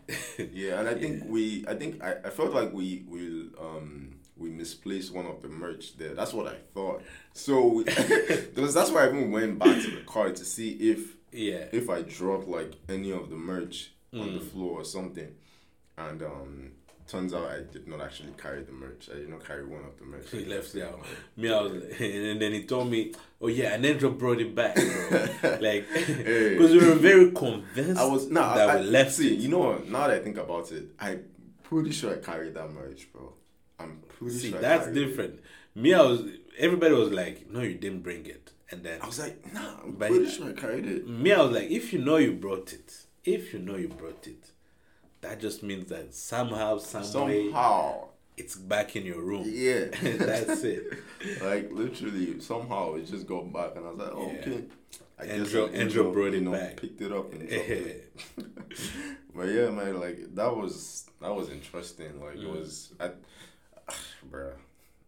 Yeah, 0.53 0.81
and 0.81 0.89
I 0.89 0.95
think 0.95 1.23
Yeah. 1.25 1.31
we, 1.31 1.65
I 1.69 1.75
think 1.75 2.03
I, 2.03 2.15
I 2.25 2.31
felt 2.31 2.53
like 2.53 2.73
we 2.73 3.05
we 3.09 3.51
um 3.61 4.17
we 4.37 4.49
misplaced 4.51 5.13
one 5.15 5.27
of 5.27 5.41
the 5.43 5.49
merch 5.49 5.97
there. 5.99 6.15
That's 6.15 6.33
what 6.33 6.47
I 6.49 6.57
thought. 6.75 7.03
So 7.35 7.83
that's 7.87 8.91
why 8.91 9.05
I 9.05 9.09
even 9.09 9.31
went 9.31 9.59
back 9.59 9.81
to 9.83 9.91
the 9.91 10.03
car 10.07 10.31
to 10.33 10.45
see 10.45 10.71
if 10.93 11.15
yeah. 11.33 11.67
if 11.73 11.89
I 11.89 12.03
dropped 12.03 12.49
like 12.49 12.73
any 12.89 13.11
of 13.13 13.31
the 13.31 13.37
merch 13.37 13.92
on 14.13 14.29
Mm. 14.29 14.35
the 14.39 14.45
floor 14.45 14.81
or 14.81 14.85
something, 14.85 15.35
and 15.99 16.23
um. 16.23 16.71
Turns 17.09 17.35
out 17.35 17.47
I 17.51 17.61
did 17.71 17.89
not 17.89 18.01
actually 18.01 18.33
carry 18.41 18.63
the 18.63 18.71
merch. 18.73 19.11
I 19.13 19.17
did 19.17 19.29
not 19.29 19.45
carry 19.45 19.67
one 19.67 19.85
of 19.85 19.99
the 19.99 20.05
merch. 20.05 20.29
He 20.31 20.45
left 20.45 20.73
it 20.77 20.83
out. 20.85 21.01
Me, 21.37 21.53
I 21.53 21.61
was, 21.61 21.73
like- 21.73 22.01
and 22.01 22.41
then 22.41 22.53
he 22.53 22.63
told 22.65 22.89
me, 22.91 23.13
"Oh 23.41 23.49
yeah," 23.49 23.75
and 23.75 23.85
then 23.85 23.99
Joe 23.99 24.11
brought 24.11 24.41
it 24.41 24.55
back, 24.55 24.77
like 25.61 25.85
because 25.93 26.71
we 26.73 26.79
were 26.79 26.95
very 26.95 27.33
convinced 27.33 28.01
I 28.01 28.05
was 28.05 28.31
nah, 28.31 28.55
that 28.55 28.71
I, 28.71 28.81
we 28.81 28.87
left 28.87 29.13
See, 29.15 29.35
it. 29.35 29.41
you 29.41 29.49
know 29.49 29.59
what? 29.59 29.89
Now 29.89 30.07
that 30.07 30.17
I 30.17 30.19
think 30.21 30.39
about 30.39 30.71
it, 30.71 30.85
I'm 31.01 31.25
pretty 31.65 31.91
sure 31.91 32.13
I 32.13 32.19
carried 32.19 32.55
that 32.55 32.71
merch, 32.73 33.13
bro. 33.13 33.33
I'm 33.81 34.01
pretty 34.09 34.35
See, 34.39 34.51
sure. 34.51 34.59
I 34.59 34.63
that's 34.63 34.85
carried 34.85 34.97
it. 34.97 35.05
different. 35.07 35.41
Me, 35.75 35.93
I 35.93 36.03
was. 36.03 36.23
Everybody 36.57 36.95
was 36.95 37.11
like, 37.11 37.51
"No, 37.51 37.61
you 37.63 37.75
didn't 37.75 38.03
bring 38.05 38.25
it," 38.27 38.53
and 38.71 38.85
then 38.85 39.01
I 39.03 39.07
was 39.07 39.19
like, 39.19 39.53
nah, 39.53 39.81
I'm 39.83 39.93
But- 39.97 40.11
pretty 40.11 40.31
sure 40.31 40.49
I 40.51 40.53
carried 40.53 40.87
it. 40.87 41.09
me, 41.09 41.33
I 41.33 41.43
was 41.43 41.51
like, 41.51 41.69
"If 41.69 41.93
you 41.93 41.99
know 41.99 42.17
you 42.19 42.33
brought 42.35 42.73
it, 42.73 43.07
if 43.25 43.53
you 43.53 43.59
know 43.61 43.77
you 43.77 43.89
brought 43.89 44.27
it, 44.27 44.51
that 45.21 45.41
just 45.41 45.63
means 45.63 45.89
that 45.91 46.15
somehow, 46.15 46.79
some 46.79 47.27
way, 47.27 47.51
it's 48.37 48.57
back 48.57 48.97
in 48.97 49.05
your 49.07 49.21
room." 49.23 49.45
yeah, 49.47 49.87
That's 50.03 50.63
it. 50.65 50.93
like 51.43 51.71
literally, 51.73 52.41
somehow 52.41 52.95
it 52.95 53.07
just 53.07 53.27
got 53.27 53.53
back, 53.53 53.77
and 53.77 53.87
I 53.87 53.91
was 53.91 53.99
like, 53.99 54.13
oh, 54.13 54.33
Yeah. 54.33 54.41
okay. 54.41 54.65
I 55.21 55.25
Andrew- 55.27 55.63
like, 55.67 55.75
Andrew 55.77 56.13
brought 56.13 56.33
you 56.33 56.39
it 56.39 56.43
know, 56.43 56.53
back. 56.53 56.81
Picked 56.81 57.01
it 57.01 57.13
up 57.13 57.33
and 57.33 57.49
but 59.35 59.45
yeah, 59.49 59.71
man, 59.71 60.01
like 60.01 60.35
that 60.35 60.57
was 60.57 61.05
that 61.21 61.33
was 61.35 61.51
interesting. 61.51 62.21
Like 62.21 62.37
it 62.37 62.41
Mm. 62.41 62.59
was, 62.59 62.93
I, 62.99 63.11
bruh. 64.31 64.55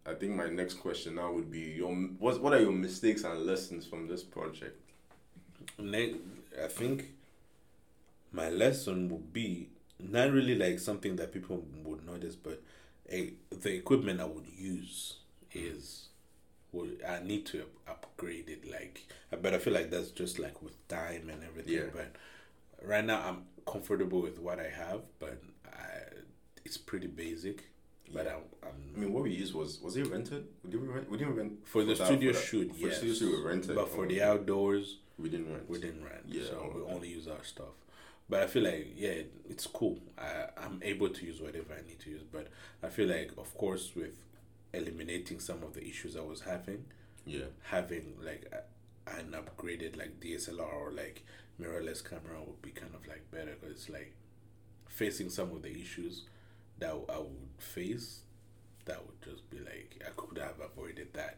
I 0.07 0.13
think 0.13 0.33
my 0.37 0.49
next 0.49 0.75
question 0.75 1.15
now 1.15 1.33
would 1.33 1.51
be 1.51 1.61
your 1.81 1.93
what 1.93 2.41
what 2.41 2.53
are 2.53 2.61
your 2.61 2.73
mistakes 2.73 3.25
and 3.25 3.45
lessons 3.47 3.87
from 3.87 4.07
this 4.07 4.23
project? 4.23 4.79
Ne- 5.79 6.17
I 6.63 6.69
think 6.69 7.07
my 8.35 8.49
lesson 8.51 9.09
would 9.09 9.33
be 9.33 9.69
not 10.01 10.31
really 10.33 10.55
like 10.57 10.79
something 10.81 11.17
that 11.17 11.33
people 11.33 11.65
would 11.85 12.05
notice, 12.05 12.35
but 12.35 12.63
a, 13.11 13.33
the 13.51 13.73
equipment 13.75 14.21
I 14.21 14.25
would 14.25 14.47
use 14.49 15.19
is 15.53 16.09
would 16.73 17.01
I 17.09 17.23
need 17.23 17.47
to 17.47 17.65
upgrade 17.89 18.49
it. 18.49 18.69
Like, 18.71 19.07
but 19.41 19.55
I 19.55 19.59
feel 19.59 19.73
like 19.73 19.91
that's 19.91 20.11
just 20.11 20.39
like 20.39 20.61
with 20.63 20.77
time 20.89 21.31
and 21.31 21.43
everything. 21.45 21.75
Yeah. 21.75 21.91
But 21.95 22.17
right 22.85 23.05
now 23.05 23.23
I'm 23.29 23.45
comfortable 23.73 24.21
with 24.21 24.39
what 24.41 24.59
I 24.59 24.69
have, 24.69 25.03
but 25.21 25.41
I, 25.73 26.01
it's 26.65 26.77
pretty 26.77 27.07
basic. 27.07 27.65
But 28.13 28.27
I'm, 28.27 28.43
I 28.63 28.67
I'm 28.97 29.01
mean, 29.01 29.13
what 29.13 29.23
we 29.23 29.31
used 29.31 29.55
was 29.55 29.81
was 29.81 29.97
it 29.97 30.09
rented? 30.09 30.47
We 30.65 30.71
didn't 30.73 30.91
rent. 30.91 31.09
We 31.11 31.19
didn't 31.19 31.37
rent 31.37 31.53
for 31.67 31.85
the 31.85 31.95
that- 31.95 32.07
studio 32.07 32.33
that- 32.33 32.43
shoot, 32.43 32.71
For 32.75 32.89
yes. 32.89 32.97
studio 32.99 33.15
shoot, 33.15 33.39
we 33.39 33.49
rented. 33.49 33.77
But 33.77 33.89
for 33.91 34.07
the 34.07 34.23
outdoors, 34.23 34.99
we 35.19 35.29
didn't 35.29 35.51
rent. 35.53 35.69
we 35.71 35.79
didn't 35.79 36.03
rent. 36.05 36.25
Yeah, 36.27 36.45
so 36.47 36.73
we 36.75 36.93
only 36.93 37.09
use 37.09 37.29
our 37.29 37.43
stuff. 37.45 37.75
But 38.29 38.43
I 38.43 38.47
feel 38.47 38.63
like 38.65 38.93
yeah, 38.97 39.23
it's 39.49 39.67
cool. 39.67 39.99
I 40.19 40.47
I'm 40.57 40.81
able 40.83 41.09
to 41.11 41.25
use 41.27 41.41
whatever 41.41 41.75
I 41.75 41.87
need 41.87 42.01
to 42.01 42.11
use. 42.11 42.23
But 42.31 42.49
I 42.83 42.89
feel 42.89 43.09
like 43.09 43.33
of 43.39 43.55
course 43.57 43.93
with 43.95 44.17
eliminating 44.73 45.41
some 45.41 45.63
of 45.63 45.75
the 45.75 45.87
issues 45.87 46.17
I 46.17 46.21
was 46.23 46.41
having, 46.43 46.85
Yeah, 47.27 47.47
having 47.65 48.15
like 48.23 48.51
a, 48.53 49.11
an 49.19 49.35
upgraded 49.35 49.97
like 49.97 50.21
DSLR 50.21 50.61
or 50.75 50.91
like 50.91 51.25
mirrorless 51.61 52.03
camera 52.09 52.41
would 52.45 52.63
be 52.63 52.71
kind 52.71 52.95
of 52.95 53.07
like 53.07 53.31
better 53.31 53.55
because 53.61 53.77
it's 53.77 53.89
like 53.91 54.15
facing 54.89 55.31
some 55.31 55.51
of 55.53 55.63
the 55.63 55.71
issues 55.71 56.23
that 56.79 56.91
I 56.91 57.19
would 57.19 57.49
face. 57.59 58.21
That 58.87 59.05
would 59.07 59.23
just 59.23 59.49
be 59.51 59.59
like 59.59 60.03
I 60.07 60.11
could 60.17 60.39
have 60.39 60.61
avoided 60.61 61.15
that. 61.15 61.37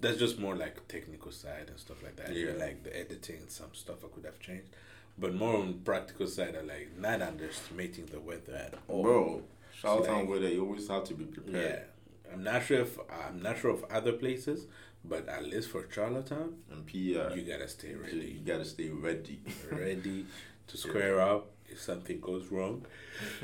That's 0.00 0.18
just 0.18 0.38
more 0.38 0.54
like 0.56 0.86
technical 0.88 1.32
side 1.32 1.66
and 1.68 1.78
stuff 1.78 2.02
like 2.02 2.16
that. 2.16 2.34
Yeah. 2.34 2.52
like 2.58 2.82
the 2.82 2.94
editing, 2.98 3.42
some 3.48 3.72
stuff 3.72 4.04
I 4.04 4.08
could 4.14 4.24
have 4.24 4.38
changed. 4.40 4.68
But 5.18 5.34
more 5.34 5.56
on 5.58 5.80
practical 5.84 6.26
side, 6.26 6.56
I 6.56 6.62
like 6.62 6.96
not 6.98 7.22
underestimating 7.22 8.06
the 8.06 8.20
weather 8.20 8.54
at 8.54 8.74
all. 8.88 9.02
bro. 9.02 9.42
Charlottetown 9.80 10.20
like- 10.20 10.28
weather, 10.28 10.48
you 10.48 10.64
always 10.64 10.88
have 10.88 11.04
to 11.04 11.14
be 11.14 11.24
prepared. 11.24 11.82
Yeah, 12.26 12.32
I'm 12.32 12.42
not 12.42 12.62
sure 12.64 12.80
if 12.80 12.98
I'm 13.10 13.40
not 13.42 13.58
sure 13.58 13.70
of 13.70 13.84
other 13.90 14.12
places, 14.12 14.66
but 15.04 15.28
at 15.28 15.44
least 15.44 15.68
for 15.70 15.86
Charlottetown, 15.90 16.56
And 16.70 16.86
P, 16.86 17.16
uh, 17.18 17.32
you 17.34 17.42
gotta 17.42 17.68
stay 17.68 17.94
ready. 17.94 18.16
you, 18.38 18.40
gotta 18.44 18.64
stay 18.64 18.88
ready. 18.90 19.40
ready 19.70 20.26
to 20.66 20.76
square 20.76 21.20
up 21.20 21.50
if 21.68 21.80
something 21.80 22.20
goes 22.20 22.48
wrong, 22.50 22.84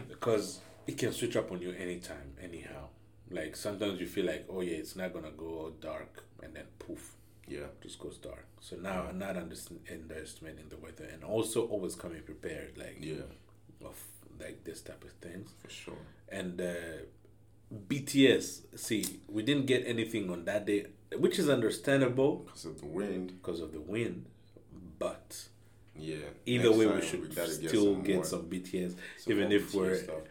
because 0.08 0.60
it 0.86 0.96
can 0.98 1.12
switch 1.12 1.36
up 1.36 1.52
on 1.52 1.60
you 1.60 1.72
anytime, 1.72 2.32
anyhow. 2.42 2.88
Like 3.30 3.54
sometimes 3.56 4.00
you 4.00 4.06
feel 4.06 4.26
like, 4.26 4.46
oh 4.48 4.60
yeah, 4.60 4.76
it's 4.78 4.96
not 4.96 5.12
gonna 5.12 5.30
go 5.30 5.46
all 5.46 5.70
dark, 5.80 6.24
and 6.42 6.54
then 6.54 6.64
poof, 6.78 7.14
yeah, 7.56 7.66
just 7.82 7.98
goes 7.98 8.16
dark. 8.18 8.46
So 8.60 8.76
now 8.76 8.98
I'm 9.08 9.18
not 9.18 9.36
under- 9.36 9.56
underestimating 9.96 10.66
the 10.68 10.76
weather, 10.84 11.06
and 11.12 11.20
also 11.24 11.58
always 11.74 11.94
coming 12.02 12.22
prepared, 12.22 12.72
like 12.78 12.96
yeah, 13.00 13.28
of 13.90 13.98
like 14.44 14.58
this 14.64 14.80
type 14.88 15.02
of 15.08 15.12
things. 15.26 15.46
for 15.62 15.70
sure. 15.70 16.02
and 16.40 16.60
uh, 16.60 16.74
BTS. 17.88 18.78
See, 18.78 19.20
we 19.28 19.42
didn't 19.42 19.66
get 19.66 19.84
anything 19.86 20.30
on 20.30 20.44
that 20.46 20.66
day, 20.66 20.86
which 21.18 21.38
is 21.38 21.48
understandable 21.48 22.36
Because 22.46 22.64
of 22.64 22.80
the 22.80 22.86
wind. 22.86 23.26
because 23.42 23.60
of 23.60 23.72
the 23.72 23.80
wind. 23.80 24.26
But 24.98 25.48
Yeah. 25.96 26.16
either 26.46 26.72
way, 26.72 26.86
we 26.86 27.02
should 27.02 27.34
gotta 27.34 27.50
still 27.52 27.96
get 27.96 28.16
more- 28.16 28.24
some 28.24 28.48
BTS, 28.48 28.94
some 29.18 29.32
even 29.32 29.52
if 29.52 29.62
BTS 29.72 29.74
we're 29.74 29.96
stuff. 29.96 30.22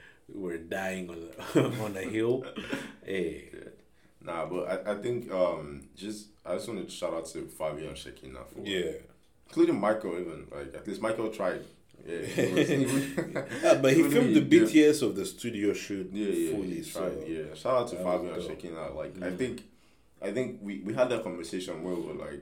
we're 0.41 0.57
dying 0.57 1.09
on 1.09 1.19
the, 1.53 1.63
on 1.85 1.97
a 1.97 2.01
hill. 2.15 2.45
Hey, 3.05 3.49
Nah, 4.21 4.45
but 4.45 4.67
I, 4.87 4.91
I 4.93 4.95
think 5.01 5.31
um 5.31 5.87
just 5.95 6.27
I 6.45 6.55
just 6.55 6.67
want 6.67 6.83
to 6.87 6.89
shout 6.93 7.13
out 7.13 7.25
to 7.27 7.47
Fabio 7.47 7.87
and 7.87 7.95
Shekina 7.97 8.45
for 8.47 8.59
yeah, 8.63 8.91
including 9.47 9.79
Michael 9.79 10.13
even 10.19 10.47
like 10.51 10.73
at 10.75 10.87
least 10.87 11.01
Michael 11.01 11.29
tried 11.29 11.61
Yeah, 12.05 12.15
even- 12.43 13.45
Yeah, 13.63 13.75
but 13.81 13.93
he 13.93 14.03
filmed 14.03 14.35
the 14.35 14.41
he 14.41 14.49
BTS 14.63 15.01
of 15.03 15.15
the 15.15 15.25
studio 15.25 15.73
shoot 15.73 16.09
Yeah, 16.11 16.27
yeah, 16.27 16.51
fully. 16.51 16.83
so 16.83 17.23
yeah. 17.27 17.53
Shout 17.55 17.73
out 17.81 17.87
to 17.89 17.95
that 17.95 18.03
Fabio 18.03 18.35
was 18.35 18.45
and 18.45 18.59
dope. 18.61 18.71
Shekina. 18.73 18.95
Like, 18.95 19.15
I 19.21 19.29
Mm. 19.31 19.37
think, 19.37 19.63
I 20.21 20.31
think 20.31 20.59
we, 20.61 20.79
we 20.79 20.93
had 20.93 21.07
that 21.09 21.23
conversation 21.23 21.81
where 21.83 21.95
we 21.95 22.01
were 22.01 22.13
like, 22.27 22.41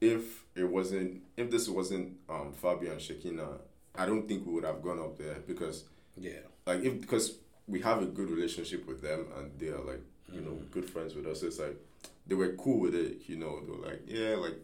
if 0.00 0.44
it 0.54 0.64
wasn't, 0.64 1.22
if 1.36 1.50
this 1.50 1.68
wasn't 1.68 2.16
um 2.28 2.52
Fabio 2.52 2.92
and 2.92 3.00
Shekina, 3.00 3.48
I 3.94 4.04
don't 4.06 4.28
think 4.28 4.46
we 4.46 4.52
would 4.54 4.64
have 4.64 4.80
gone 4.82 4.98
up 5.00 5.16
there 5.18 5.36
because, 5.46 5.84
yeah, 6.16 6.40
like, 6.66 6.82
if 6.84 7.00
because 7.00 7.34
we 7.66 7.80
have 7.80 8.02
a 8.02 8.06
good 8.06 8.30
relationship 8.30 8.86
with 8.86 9.00
them 9.02 9.26
and 9.36 9.58
they 9.58 9.68
are 9.68 9.82
like, 9.82 10.02
you 10.32 10.40
know, 10.40 10.58
good 10.70 10.88
friends 10.88 11.14
with 11.14 11.26
us. 11.26 11.42
It's 11.42 11.58
like 11.58 11.76
they 12.26 12.34
were 12.34 12.52
cool 12.54 12.78
with 12.80 12.94
it. 12.94 13.22
You 13.28 13.36
know, 13.36 13.60
they 13.64 13.72
were 13.72 13.86
like, 13.86 14.02
yeah, 14.06 14.36
like. 14.36 14.54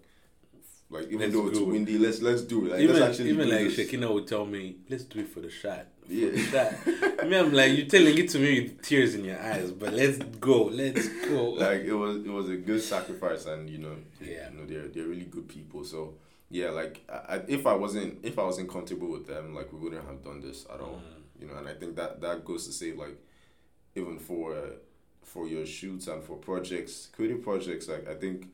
Like 0.90 1.06
even 1.06 1.20
Let's 1.20 1.32
though 1.32 1.48
it's 1.48 1.58
windy, 1.58 1.98
let's 1.98 2.20
let's 2.20 2.42
do 2.42 2.66
it. 2.66 2.72
Like, 2.72 2.80
even 2.80 2.96
let's 3.00 3.06
actually 3.18 3.30
even 3.30 3.48
like 3.48 3.74
this. 3.74 3.90
Shekina 3.90 4.12
would 4.12 4.26
tell 4.28 4.44
me, 4.44 4.76
"Let's 4.88 5.04
do 5.04 5.20
it 5.20 5.28
for 5.28 5.40
the 5.40 5.50
shot." 5.50 5.86
For 6.06 6.12
Yeah. 6.12 6.30
the 6.30 6.38
shot. 6.38 7.26
Me, 7.28 7.38
I'm 7.38 7.52
like, 7.54 7.76
you're 7.76 7.86
telling 7.86 8.16
it 8.18 8.28
to 8.30 8.38
me 8.38 8.60
with 8.60 8.82
tears 8.82 9.14
in 9.14 9.24
your 9.24 9.40
eyes, 9.40 9.70
but 9.72 9.94
let's 9.94 10.18
go, 10.18 10.64
let's 10.64 11.08
go. 11.26 11.50
like 11.66 11.80
it 11.80 11.94
was 11.94 12.18
it 12.24 12.28
was 12.30 12.50
a 12.50 12.56
good 12.56 12.82
sacrifice 12.82 13.46
and 13.46 13.68
you 13.70 13.78
know 13.78 13.96
Yeah. 14.20 14.50
you 14.50 14.58
know 14.58 14.66
they're 14.66 14.88
they're 14.88 15.06
really 15.06 15.24
good 15.24 15.48
people 15.48 15.84
so 15.84 16.14
yeah 16.50 16.68
like 16.68 17.02
I, 17.08 17.36
I- 17.36 17.44
if 17.48 17.66
I 17.66 17.74
wasn't 17.74 18.22
if 18.22 18.38
I 18.38 18.44
wasn't 18.44 18.68
comfortable 18.70 19.08
with 19.08 19.26
them 19.26 19.54
like 19.54 19.72
we 19.72 19.78
wouldn't 19.78 20.04
have 20.06 20.22
done 20.22 20.40
this 20.42 20.66
at 20.72 20.80
all 20.80 21.00
Mm. 21.00 21.40
you 21.40 21.46
know 21.48 21.56
and 21.56 21.66
I 21.66 21.72
think 21.74 21.96
that 21.96 22.20
that 22.20 22.44
goes 22.44 22.66
to 22.66 22.72
say 22.74 22.92
like 22.92 23.16
even 23.96 24.18
for 24.18 24.54
uh, 24.54 24.60
for 25.24 25.46
your 25.48 25.66
shoots 25.66 26.06
and 26.06 26.22
for 26.22 26.36
projects 26.36 27.08
creative 27.14 27.42
projects 27.42 27.88
like 27.88 28.08
I 28.08 28.14
think 28.14 28.48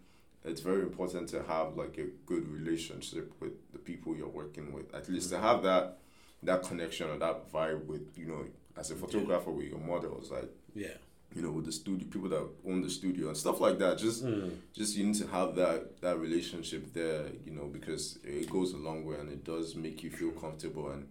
it's 0.44 0.60
very 0.62 0.82
important 0.82 1.28
to 1.30 1.42
have 1.42 1.76
like 1.76 1.98
a 1.98 2.06
good 2.26 2.48
relationship 2.48 3.32
with 3.40 3.52
the 3.72 3.78
people 3.78 4.16
you're 4.16 4.28
working 4.28 4.72
with 4.72 4.94
at 4.94 5.08
least 5.08 5.30
to 5.30 5.38
have 5.38 5.62
that 5.64 5.98
that 6.42 6.62
connection 6.62 7.10
or 7.10 7.18
that 7.18 7.52
vibe 7.52 7.84
with 7.86 8.16
you 8.16 8.26
know 8.26 8.44
as 8.78 8.90
a 8.90 8.94
photographer 8.94 9.50
with 9.50 9.66
your 9.66 9.78
models 9.80 10.30
like 10.30 10.48
yeah. 10.74 10.88
you 11.34 11.42
know, 11.42 11.50
with 11.50 11.64
the 11.66 11.72
studio, 11.72 12.06
people 12.08 12.28
that 12.28 12.46
own 12.66 12.80
the 12.82 12.88
studio 12.90 13.28
and 13.28 13.36
stuff 13.36 13.60
like 13.60 13.78
that. 13.78 13.98
Just, 13.98 14.24
Mm. 14.24 14.50
just 14.72 14.96
you 14.96 15.04
need 15.06 15.16
to 15.16 15.26
have 15.28 15.54
that 15.56 16.00
that 16.00 16.16
relationship 16.18 16.92
there, 16.92 17.26
you 17.44 17.52
know, 17.52 17.66
because 17.66 18.18
it 18.24 18.48
goes 18.48 18.72
a 18.72 18.76
long 18.76 19.04
way 19.04 19.16
and 19.16 19.28
it 19.28 19.42
does 19.44 19.74
make 19.74 20.02
you 20.04 20.10
feel 20.10 20.30
comfortable 20.30 20.90
and, 20.90 21.08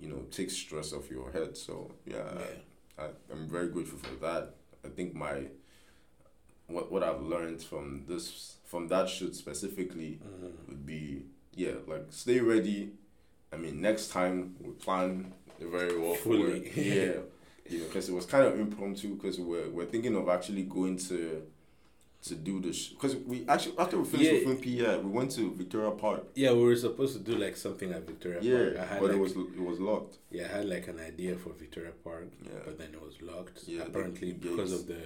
you 0.00 0.08
know, 0.08 0.20
takes 0.30 0.54
stress 0.54 0.92
off 0.92 1.10
your 1.10 1.30
head. 1.30 1.56
So 1.56 1.90
yeah, 2.06 2.28
Yeah. 2.34 3.04
I, 3.04 3.06
I'm 3.32 3.48
very 3.48 3.68
grateful 3.68 3.98
for 3.98 4.16
that. 4.26 4.54
I 4.84 4.88
think 4.88 5.14
my 5.14 5.46
what 6.66 6.90
what 6.92 7.02
I've 7.02 7.22
learned 7.22 7.62
from 7.62 8.04
this 8.08 8.56
from 8.64 8.88
that 8.88 9.08
shoot 9.08 9.34
specifically 9.34 10.18
Mm. 10.24 10.52
would 10.68 10.86
be 10.86 11.22
yeah, 11.54 11.72
like 11.86 12.06
stay 12.10 12.40
ready. 12.40 12.92
I 13.52 13.56
mean, 13.56 13.80
next 13.80 14.08
time 14.08 14.56
we 14.60 14.72
plan 14.72 15.32
very 15.60 15.98
well 15.98 16.14
for 16.14 16.24
Fully. 16.34 16.66
it. 16.66 16.76
Yeah, 16.76 17.22
you 17.72 17.78
know, 17.80 17.86
because 17.86 18.08
it 18.08 18.14
was 18.14 18.26
kind 18.26 18.44
of 18.46 18.58
impromptu. 18.60 19.14
Because 19.14 19.40
we're 19.40 19.68
we're 19.70 19.86
thinking 19.86 20.14
of 20.16 20.28
actually 20.28 20.62
going 20.64 20.98
to 21.08 21.42
to 22.20 22.34
do 22.34 22.60
the 22.60 22.68
because 22.90 23.16
we 23.16 23.44
actually 23.48 23.78
after 23.78 23.96
we 23.98 24.04
finished 24.04 24.32
Yeah. 24.42 24.48
with 24.48 24.60
P, 24.60 24.70
Yeah, 24.70 24.96
we 24.98 25.10
went 25.10 25.30
to 25.32 25.52
Victoria 25.54 25.90
Park. 25.92 26.24
Yeah, 26.34 26.52
we 26.52 26.62
were 26.64 26.76
supposed 26.76 27.14
to 27.16 27.20
do 27.22 27.38
like 27.38 27.56
something 27.56 27.92
at 27.92 28.06
Victoria 28.06 28.40
Yeah, 28.42 28.76
Park. 28.76 28.88
Had 28.88 29.00
but 29.00 29.06
like, 29.10 29.16
it 29.16 29.20
was 29.20 29.32
it 29.32 29.60
was 29.60 29.78
locked. 29.80 30.18
yeah, 30.30 30.44
I 30.44 30.56
had 30.58 30.64
like 30.68 30.88
an 30.88 30.98
idea 31.00 31.36
for 31.36 31.50
Victoria 31.50 31.92
Park, 32.04 32.28
Yeah. 32.44 32.50
but 32.64 32.78
then 32.78 32.90
it 32.94 33.00
was 33.02 33.20
locked. 33.22 33.64
Yeah, 33.68 33.82
apparently 33.82 34.32
because 34.32 34.72
of 34.72 34.86
the 34.88 35.00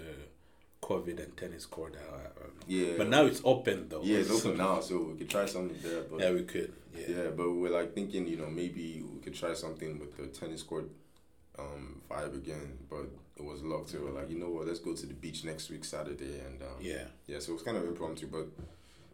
COVID 0.80 1.22
and 1.22 1.36
tennis 1.36 1.66
court. 1.66 1.94
Uh, 1.96 2.44
um, 2.44 2.50
Yeah, 2.66 2.94
But 2.96 3.08
now 3.08 3.24
it's 3.26 3.40
open 3.44 3.88
though. 3.88 4.02
yeah, 4.02 4.18
it's 4.18 4.30
open 4.46 4.56
now, 4.58 4.80
so 4.80 4.98
we 5.02 5.18
could 5.18 5.28
try 5.30 5.46
something 5.46 5.76
there. 5.82 6.02
But 6.10 6.20
Yeah, 6.20 6.32
we 6.32 6.42
could. 6.44 6.72
Yeah. 6.96 7.04
Yeah, 7.08 7.30
but 7.36 7.50
we're 7.52 7.70
like 7.70 7.94
thinking, 7.94 8.26
you 8.26 8.36
know, 8.36 8.48
maybe 8.50 9.02
we 9.14 9.20
could 9.20 9.34
try 9.34 9.54
something 9.54 9.98
with 10.00 10.16
the 10.16 10.26
tennis 10.26 10.62
court 10.62 10.86
um, 11.58 12.00
vibe 12.10 12.34
again, 12.34 12.78
but 12.90 13.06
it 13.36 13.44
was 13.44 13.62
locked. 13.62 13.92
We 13.92 14.00
we're 14.00 14.10
like, 14.10 14.30
you 14.30 14.38
know 14.38 14.48
what, 14.50 14.66
let's 14.66 14.78
go 14.80 14.94
to 14.94 15.06
the 15.06 15.14
beach 15.14 15.44
next 15.44 15.70
week, 15.70 15.84
Saturday, 15.84 16.40
and 16.40 16.62
um, 16.62 16.76
Yeah. 16.80 17.04
yeah, 17.26 17.38
so 17.40 17.52
it 17.52 17.54
was 17.54 17.62
kind 17.62 17.76
of 17.76 17.84
impromptu, 17.84 18.26
but 18.26 18.46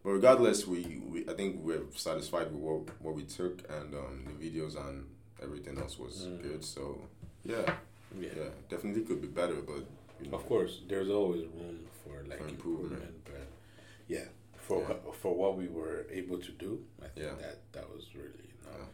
but 0.05 0.11
regardless, 0.11 0.67
we, 0.67 1.03
we 1.11 1.29
I 1.29 1.35
think 1.35 1.61
we're 1.63 1.83
satisfied 1.95 2.53
with 2.53 2.61
what 2.61 3.01
what 3.03 3.15
we 3.15 3.25
took, 3.25 3.63
and 3.71 3.95
um, 3.95 4.25
the 4.27 4.51
videos 4.51 4.77
and 4.77 5.07
everything 5.43 5.79
else 5.79 5.99
was 5.99 6.27
Mm. 6.27 6.43
good. 6.43 6.65
So 6.65 7.01
yeah, 7.45 7.75
yeah. 8.19 8.29
yeah, 8.37 8.51
definitely 8.69 9.03
could 9.03 9.21
be 9.21 9.29
better, 9.29 9.57
but 9.57 9.85
you 10.21 10.31
know, 10.31 10.37
Of 10.39 10.47
course, 10.47 10.81
there's 10.89 11.11
always 11.11 11.43
room 11.47 11.81
for 12.05 12.23
like 12.29 12.39
For 12.39 12.49
improvement. 12.49 12.93
improvement. 13.03 13.25
but 13.25 13.49
yeah, 14.09 14.25
for 14.57 14.81
Yeah. 14.83 15.13
for 15.23 15.35
what 15.35 15.57
we 15.57 15.67
were 15.69 16.07
able 16.11 16.39
to 16.39 16.53
do, 16.53 16.85
I 17.03 17.09
think 17.09 17.27
Yeah. 17.27 17.35
that 17.43 17.57
that 17.73 17.87
was 17.95 18.05
really 18.15 18.49
you 18.55 18.71
know. 18.71 18.87